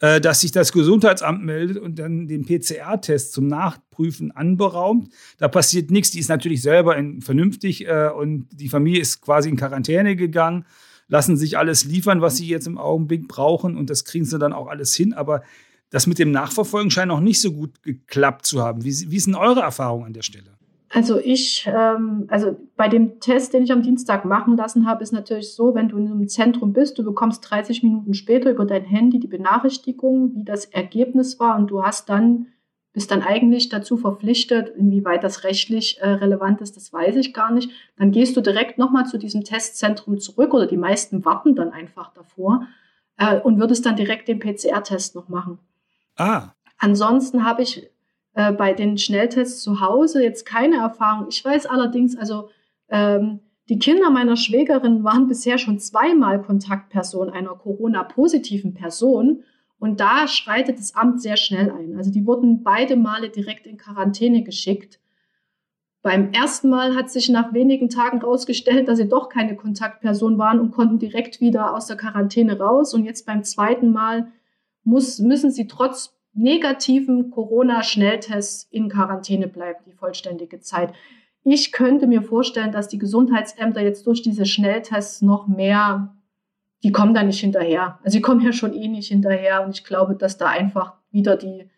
äh, 0.00 0.20
dass 0.20 0.40
sich 0.40 0.50
das 0.50 0.72
Gesundheitsamt 0.72 1.44
meldet 1.44 1.78
und 1.78 1.98
dann 1.98 2.26
den 2.26 2.44
PCR-Test 2.44 3.32
zum 3.32 3.46
Nachprüfen 3.46 4.32
anberaumt. 4.32 5.08
Da 5.38 5.46
passiert 5.46 5.90
nichts. 5.92 6.10
Die 6.10 6.18
ist 6.18 6.28
natürlich 6.28 6.62
selber 6.62 6.96
in, 6.96 7.22
vernünftig 7.22 7.86
äh, 7.86 8.08
und 8.08 8.48
die 8.50 8.68
Familie 8.68 9.00
ist 9.00 9.20
quasi 9.20 9.48
in 9.48 9.56
Quarantäne 9.56 10.16
gegangen, 10.16 10.66
lassen 11.06 11.36
sich 11.36 11.56
alles 11.58 11.84
liefern, 11.84 12.20
was 12.20 12.36
sie 12.36 12.48
jetzt 12.48 12.66
im 12.66 12.78
Augenblick 12.78 13.28
brauchen 13.28 13.76
und 13.76 13.88
das 13.88 14.04
kriegen 14.04 14.24
sie 14.24 14.38
dann 14.38 14.52
auch 14.52 14.66
alles 14.66 14.94
hin. 14.94 15.12
Aber 15.12 15.42
das 15.90 16.06
mit 16.06 16.18
dem 16.18 16.30
Nachverfolgen 16.30 16.90
scheint 16.90 17.08
noch 17.08 17.20
nicht 17.20 17.40
so 17.40 17.52
gut 17.52 17.82
geklappt 17.82 18.46
zu 18.46 18.62
haben. 18.62 18.84
Wie, 18.84 18.92
wie 19.10 19.16
ist 19.16 19.26
denn 19.26 19.34
eure 19.34 19.60
Erfahrung 19.60 20.04
an 20.04 20.12
der 20.12 20.22
Stelle? 20.22 20.54
Also 20.94 21.18
ich, 21.18 21.66
ähm, 21.66 22.26
also 22.28 22.56
bei 22.76 22.88
dem 22.88 23.18
Test, 23.18 23.52
den 23.52 23.64
ich 23.64 23.72
am 23.72 23.82
Dienstag 23.82 24.24
machen 24.24 24.56
lassen 24.56 24.86
habe, 24.86 25.02
ist 25.02 25.12
natürlich 25.12 25.52
so, 25.52 25.74
wenn 25.74 25.88
du 25.88 25.98
in 25.98 26.06
einem 26.06 26.28
Zentrum 26.28 26.72
bist, 26.72 26.96
du 26.98 27.02
bekommst 27.02 27.50
30 27.50 27.82
Minuten 27.82 28.14
später 28.14 28.52
über 28.52 28.64
dein 28.64 28.84
Handy 28.84 29.18
die 29.18 29.26
Benachrichtigung, 29.26 30.36
wie 30.36 30.44
das 30.44 30.66
Ergebnis 30.66 31.40
war 31.40 31.56
und 31.56 31.66
du 31.66 31.82
hast 31.82 32.08
dann, 32.10 32.46
bist 32.92 33.10
dann 33.10 33.22
eigentlich 33.22 33.70
dazu 33.70 33.96
verpflichtet, 33.96 34.68
inwieweit 34.68 35.24
das 35.24 35.42
rechtlich 35.42 35.98
äh, 36.00 36.08
relevant 36.08 36.60
ist, 36.60 36.76
das 36.76 36.92
weiß 36.92 37.16
ich 37.16 37.34
gar 37.34 37.50
nicht. 37.50 37.72
Dann 37.98 38.12
gehst 38.12 38.36
du 38.36 38.40
direkt 38.40 38.78
nochmal 38.78 39.06
zu 39.06 39.18
diesem 39.18 39.42
Testzentrum 39.42 40.20
zurück 40.20 40.54
oder 40.54 40.66
die 40.66 40.76
meisten 40.76 41.24
warten 41.24 41.56
dann 41.56 41.72
einfach 41.72 42.12
davor 42.14 42.68
äh, 43.16 43.40
und 43.40 43.58
würdest 43.58 43.84
dann 43.84 43.96
direkt 43.96 44.28
den 44.28 44.38
PCR-Test 44.38 45.16
noch 45.16 45.28
machen. 45.28 45.58
Ah. 46.16 46.50
Ansonsten 46.78 47.44
habe 47.44 47.62
ich 47.62 47.90
äh, 48.34 48.52
bei 48.52 48.72
den 48.72 48.98
Schnelltests 48.98 49.62
zu 49.62 49.80
Hause 49.80 50.22
jetzt 50.22 50.44
keine 50.44 50.76
Erfahrung. 50.76 51.26
Ich 51.28 51.44
weiß 51.44 51.66
allerdings, 51.66 52.16
also 52.16 52.50
ähm, 52.88 53.40
die 53.68 53.78
Kinder 53.78 54.10
meiner 54.10 54.36
Schwägerin 54.36 55.04
waren 55.04 55.26
bisher 55.26 55.56
schon 55.56 55.78
zweimal 55.78 56.42
Kontaktperson 56.42 57.30
einer 57.30 57.54
Corona-positiven 57.54 58.74
Person. 58.74 59.42
Und 59.78 60.00
da 60.00 60.28
schreitet 60.28 60.78
das 60.78 60.94
Amt 60.94 61.22
sehr 61.22 61.36
schnell 61.36 61.70
ein. 61.70 61.96
Also 61.96 62.10
die 62.10 62.26
wurden 62.26 62.62
beide 62.62 62.96
Male 62.96 63.30
direkt 63.30 63.66
in 63.66 63.78
Quarantäne 63.78 64.42
geschickt. 64.42 65.00
Beim 66.02 66.32
ersten 66.32 66.68
Mal 66.68 66.94
hat 66.94 67.10
sich 67.10 67.30
nach 67.30 67.54
wenigen 67.54 67.88
Tagen 67.88 68.20
herausgestellt, 68.20 68.88
dass 68.88 68.98
sie 68.98 69.08
doch 69.08 69.30
keine 69.30 69.56
Kontaktperson 69.56 70.36
waren 70.36 70.60
und 70.60 70.70
konnten 70.70 70.98
direkt 70.98 71.40
wieder 71.40 71.74
aus 71.74 71.86
der 71.86 71.96
Quarantäne 71.96 72.58
raus. 72.58 72.92
Und 72.92 73.04
jetzt 73.04 73.24
beim 73.24 73.42
zweiten 73.42 73.92
Mal 73.92 74.30
muss, 74.84 75.18
müssen 75.18 75.50
sie 75.50 75.66
trotz 75.66 76.14
negativen 76.34 77.30
Corona-Schnelltests 77.30 78.66
in 78.70 78.88
Quarantäne 78.88 79.48
bleiben, 79.48 79.80
die 79.86 79.92
vollständige 79.92 80.60
Zeit. 80.60 80.92
Ich 81.44 81.72
könnte 81.72 82.06
mir 82.06 82.22
vorstellen, 82.22 82.72
dass 82.72 82.88
die 82.88 82.98
Gesundheitsämter 82.98 83.82
jetzt 83.82 84.06
durch 84.06 84.22
diese 84.22 84.46
Schnelltests 84.46 85.22
noch 85.22 85.46
mehr, 85.46 86.16
die 86.82 86.90
kommen 86.92 87.14
da 87.14 87.22
nicht 87.22 87.40
hinterher. 87.40 87.98
Also 88.02 88.16
sie 88.16 88.22
kommen 88.22 88.40
ja 88.40 88.52
schon 88.52 88.72
eh 88.72 88.88
nicht 88.88 89.08
hinterher 89.08 89.64
und 89.64 89.70
ich 89.76 89.84
glaube, 89.84 90.16
dass 90.16 90.38
da 90.38 90.48
einfach 90.48 90.94
wieder 91.10 91.36
die, 91.36 91.68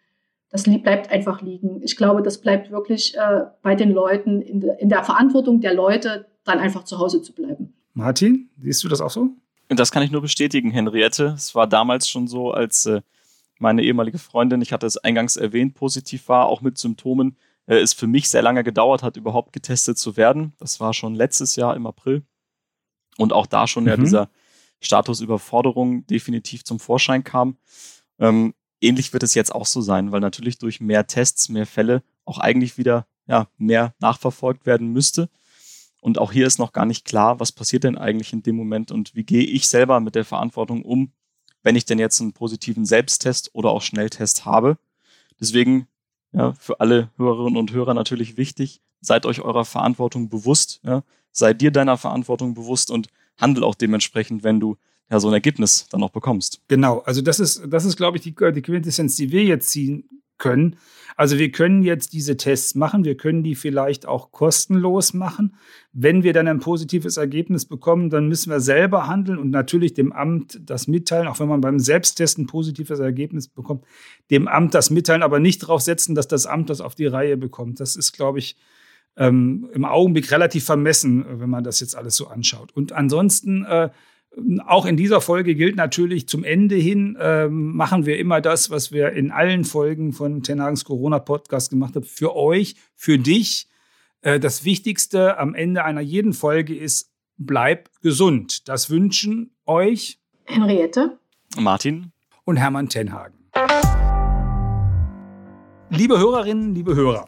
das 0.50 0.64
bleibt 0.64 1.10
einfach 1.12 1.42
liegen. 1.42 1.82
Ich 1.82 1.96
glaube, 1.96 2.22
das 2.22 2.40
bleibt 2.40 2.70
wirklich 2.70 3.16
äh, 3.16 3.44
bei 3.62 3.74
den 3.74 3.90
Leuten, 3.90 4.40
in, 4.40 4.60
de, 4.60 4.70
in 4.78 4.88
der 4.88 5.04
Verantwortung 5.04 5.60
der 5.60 5.74
Leute, 5.74 6.26
dann 6.44 6.60
einfach 6.60 6.84
zu 6.84 6.98
Hause 6.98 7.20
zu 7.20 7.34
bleiben. 7.34 7.74
Martin, 7.92 8.50
siehst 8.58 8.84
du 8.84 8.88
das 8.88 9.00
auch 9.00 9.10
so? 9.10 9.30
Das 9.68 9.90
kann 9.90 10.02
ich 10.02 10.10
nur 10.10 10.22
bestätigen, 10.22 10.70
Henriette. 10.70 11.34
Es 11.36 11.54
war 11.54 11.66
damals 11.66 12.08
schon 12.08 12.28
so, 12.28 12.52
als 12.52 12.86
äh, 12.86 13.02
meine 13.58 13.82
ehemalige 13.82 14.18
Freundin, 14.18 14.62
ich 14.62 14.72
hatte 14.72 14.86
es 14.86 14.96
eingangs 14.96 15.36
erwähnt, 15.36 15.74
positiv 15.74 16.28
war, 16.28 16.46
auch 16.46 16.60
mit 16.60 16.78
Symptomen, 16.78 17.36
äh, 17.66 17.76
es 17.76 17.92
für 17.92 18.06
mich 18.06 18.28
sehr 18.28 18.42
lange 18.42 18.62
gedauert 18.64 19.02
hat, 19.02 19.16
überhaupt 19.16 19.52
getestet 19.52 19.98
zu 19.98 20.16
werden. 20.16 20.52
Das 20.58 20.78
war 20.80 20.94
schon 20.94 21.14
letztes 21.14 21.56
Jahr 21.56 21.74
im 21.74 21.86
April. 21.86 22.22
Und 23.16 23.32
auch 23.32 23.46
da 23.46 23.66
schon 23.66 23.84
mhm. 23.84 23.88
ja 23.88 23.96
dieser 23.96 24.30
Status 24.80 25.20
Überforderung 25.20 26.06
definitiv 26.06 26.64
zum 26.64 26.78
Vorschein 26.78 27.24
kam. 27.24 27.56
Ähm, 28.18 28.54
ähnlich 28.80 29.12
wird 29.12 29.22
es 29.22 29.34
jetzt 29.34 29.54
auch 29.54 29.66
so 29.66 29.80
sein, 29.80 30.12
weil 30.12 30.20
natürlich 30.20 30.58
durch 30.58 30.80
mehr 30.80 31.06
Tests, 31.06 31.48
mehr 31.48 31.66
Fälle 31.66 32.02
auch 32.24 32.38
eigentlich 32.38 32.78
wieder 32.78 33.06
ja, 33.26 33.48
mehr 33.56 33.94
nachverfolgt 33.98 34.66
werden 34.66 34.92
müsste. 34.92 35.28
Und 36.00 36.18
auch 36.18 36.32
hier 36.32 36.46
ist 36.46 36.58
noch 36.58 36.72
gar 36.72 36.86
nicht 36.86 37.04
klar, 37.04 37.40
was 37.40 37.52
passiert 37.52 37.84
denn 37.84 37.98
eigentlich 37.98 38.32
in 38.32 38.42
dem 38.42 38.56
Moment 38.56 38.92
und 38.92 39.14
wie 39.14 39.24
gehe 39.24 39.44
ich 39.44 39.68
selber 39.68 40.00
mit 40.00 40.14
der 40.14 40.24
Verantwortung 40.24 40.82
um, 40.82 41.12
wenn 41.62 41.76
ich 41.76 41.84
denn 41.84 41.98
jetzt 41.98 42.20
einen 42.20 42.32
positiven 42.32 42.84
Selbsttest 42.84 43.50
oder 43.54 43.70
auch 43.70 43.82
Schnelltest 43.82 44.44
habe. 44.44 44.78
Deswegen 45.40 45.88
ja, 46.32 46.52
für 46.52 46.80
alle 46.80 47.10
Hörerinnen 47.16 47.58
und 47.58 47.72
Hörer 47.72 47.94
natürlich 47.94 48.36
wichtig, 48.36 48.80
seid 49.00 49.26
euch 49.26 49.40
eurer 49.40 49.64
Verantwortung 49.64 50.28
bewusst, 50.28 50.80
ja, 50.84 51.02
sei 51.32 51.54
dir 51.54 51.70
deiner 51.70 51.96
Verantwortung 51.96 52.54
bewusst 52.54 52.90
und 52.90 53.08
handel 53.36 53.64
auch 53.64 53.74
dementsprechend, 53.74 54.44
wenn 54.44 54.60
du 54.60 54.76
ja 55.10 55.20
so 55.20 55.28
ein 55.28 55.34
Ergebnis 55.34 55.86
dann 55.90 56.02
auch 56.02 56.10
bekommst. 56.10 56.60
Genau, 56.68 57.00
also 57.00 57.20
das 57.20 57.40
ist, 57.40 57.62
das 57.68 57.84
ist, 57.84 57.96
glaube 57.96 58.16
ich, 58.16 58.22
die, 58.22 58.34
die 58.34 58.62
Quintessenz, 58.62 59.16
die 59.16 59.30
wir 59.30 59.44
jetzt 59.44 59.70
ziehen 59.70 60.08
können. 60.38 60.76
Also 61.16 61.38
wir 61.38 61.50
können 61.50 61.82
jetzt 61.82 62.12
diese 62.12 62.36
Tests 62.36 62.74
machen, 62.74 63.04
wir 63.04 63.16
können 63.16 63.42
die 63.42 63.54
vielleicht 63.54 64.06
auch 64.06 64.32
kostenlos 64.32 65.14
machen. 65.14 65.56
Wenn 65.92 66.22
wir 66.22 66.34
dann 66.34 66.46
ein 66.46 66.60
positives 66.60 67.16
Ergebnis 67.16 67.64
bekommen, 67.64 68.10
dann 68.10 68.28
müssen 68.28 68.50
wir 68.50 68.60
selber 68.60 69.06
handeln 69.06 69.38
und 69.38 69.48
natürlich 69.48 69.94
dem 69.94 70.12
Amt 70.12 70.60
das 70.62 70.88
mitteilen, 70.88 71.26
auch 71.26 71.40
wenn 71.40 71.48
man 71.48 71.62
beim 71.62 71.78
Selbsttest 71.78 72.38
ein 72.38 72.46
positives 72.46 72.98
Ergebnis 72.98 73.48
bekommt, 73.48 73.84
dem 74.30 74.46
Amt 74.46 74.74
das 74.74 74.90
mitteilen, 74.90 75.22
aber 75.22 75.40
nicht 75.40 75.62
darauf 75.62 75.80
setzen, 75.80 76.14
dass 76.14 76.28
das 76.28 76.44
Amt 76.44 76.68
das 76.68 76.82
auf 76.82 76.94
die 76.94 77.06
Reihe 77.06 77.38
bekommt. 77.38 77.80
Das 77.80 77.96
ist, 77.96 78.12
glaube 78.12 78.38
ich, 78.38 78.56
ähm, 79.16 79.70
im 79.72 79.86
Augenblick 79.86 80.30
relativ 80.30 80.64
vermessen, 80.64 81.24
wenn 81.40 81.48
man 81.48 81.64
das 81.64 81.80
jetzt 81.80 81.96
alles 81.96 82.16
so 82.16 82.26
anschaut. 82.26 82.72
Und 82.76 82.92
ansonsten 82.92 83.64
äh, 83.64 83.88
auch 84.66 84.86
in 84.86 84.96
dieser 84.96 85.20
Folge 85.20 85.54
gilt 85.54 85.76
natürlich, 85.76 86.28
zum 86.28 86.44
Ende 86.44 86.76
hin 86.76 87.16
äh, 87.16 87.48
machen 87.48 88.06
wir 88.06 88.18
immer 88.18 88.40
das, 88.40 88.70
was 88.70 88.92
wir 88.92 89.12
in 89.12 89.30
allen 89.30 89.64
Folgen 89.64 90.12
von 90.12 90.42
Tenhagens 90.42 90.84
Corona-Podcast 90.84 91.70
gemacht 91.70 91.96
haben. 91.96 92.04
Für 92.04 92.36
euch, 92.36 92.76
für 92.94 93.18
dich. 93.18 93.68
Äh, 94.20 94.38
das 94.38 94.64
Wichtigste 94.64 95.38
am 95.38 95.54
Ende 95.54 95.84
einer 95.84 96.00
jeden 96.00 96.32
Folge 96.32 96.76
ist, 96.76 97.12
bleib 97.38 97.90
gesund. 98.02 98.68
Das 98.68 98.90
wünschen 98.90 99.54
euch 99.64 100.18
Henriette, 100.44 101.18
Martin 101.58 102.12
und 102.44 102.56
Hermann 102.56 102.88
Tenhagen. 102.88 103.36
Liebe 105.88 106.18
Hörerinnen, 106.18 106.74
liebe 106.74 106.94
Hörer, 106.94 107.26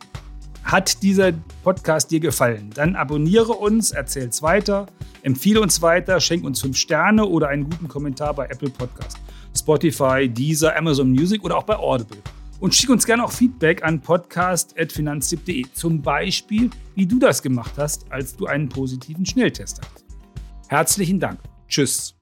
hat 0.69 1.03
dieser 1.03 1.33
Podcast 1.63 2.11
dir 2.11 2.21
gefallen? 2.21 2.71
Dann 2.75 2.95
abonniere 2.95 3.53
uns, 3.53 3.91
erzähl's 3.91 4.43
weiter, 4.43 4.87
empfehle 5.23 5.61
uns 5.61 5.81
weiter, 5.81 6.21
schenk 6.21 6.45
uns 6.45 6.61
fünf 6.61 6.77
Sterne 6.77 7.25
oder 7.25 7.49
einen 7.49 7.65
guten 7.65 7.89
Kommentar 7.89 8.35
bei 8.35 8.47
Apple 8.47 8.71
Podcast, 8.71 9.17
Spotify, 9.57 10.29
Deezer, 10.29 10.77
Amazon 10.77 11.11
Music 11.11 11.43
oder 11.43 11.57
auch 11.57 11.65
bei 11.65 11.77
Audible. 11.77 12.19
Und 12.61 12.75
schick 12.75 12.91
uns 12.91 13.07
gerne 13.07 13.25
auch 13.25 13.33
Feedback 13.33 13.85
an 13.85 14.01
podcast.finanztipp.de. 14.01 15.67
Zum 15.73 16.03
Beispiel, 16.03 16.71
wie 16.97 17.07
du 17.07 17.19
das 17.19 17.41
gemacht 17.41 17.73
hast, 17.77 18.11
als 18.11 18.37
du 18.37 18.47
einen 18.47 18.69
positiven 18.69 19.25
Schnelltest 19.25 19.81
hattest. 19.81 20.07
Herzlichen 20.69 21.21
Dank. 21.21 21.41
Tschüss. 21.69 22.18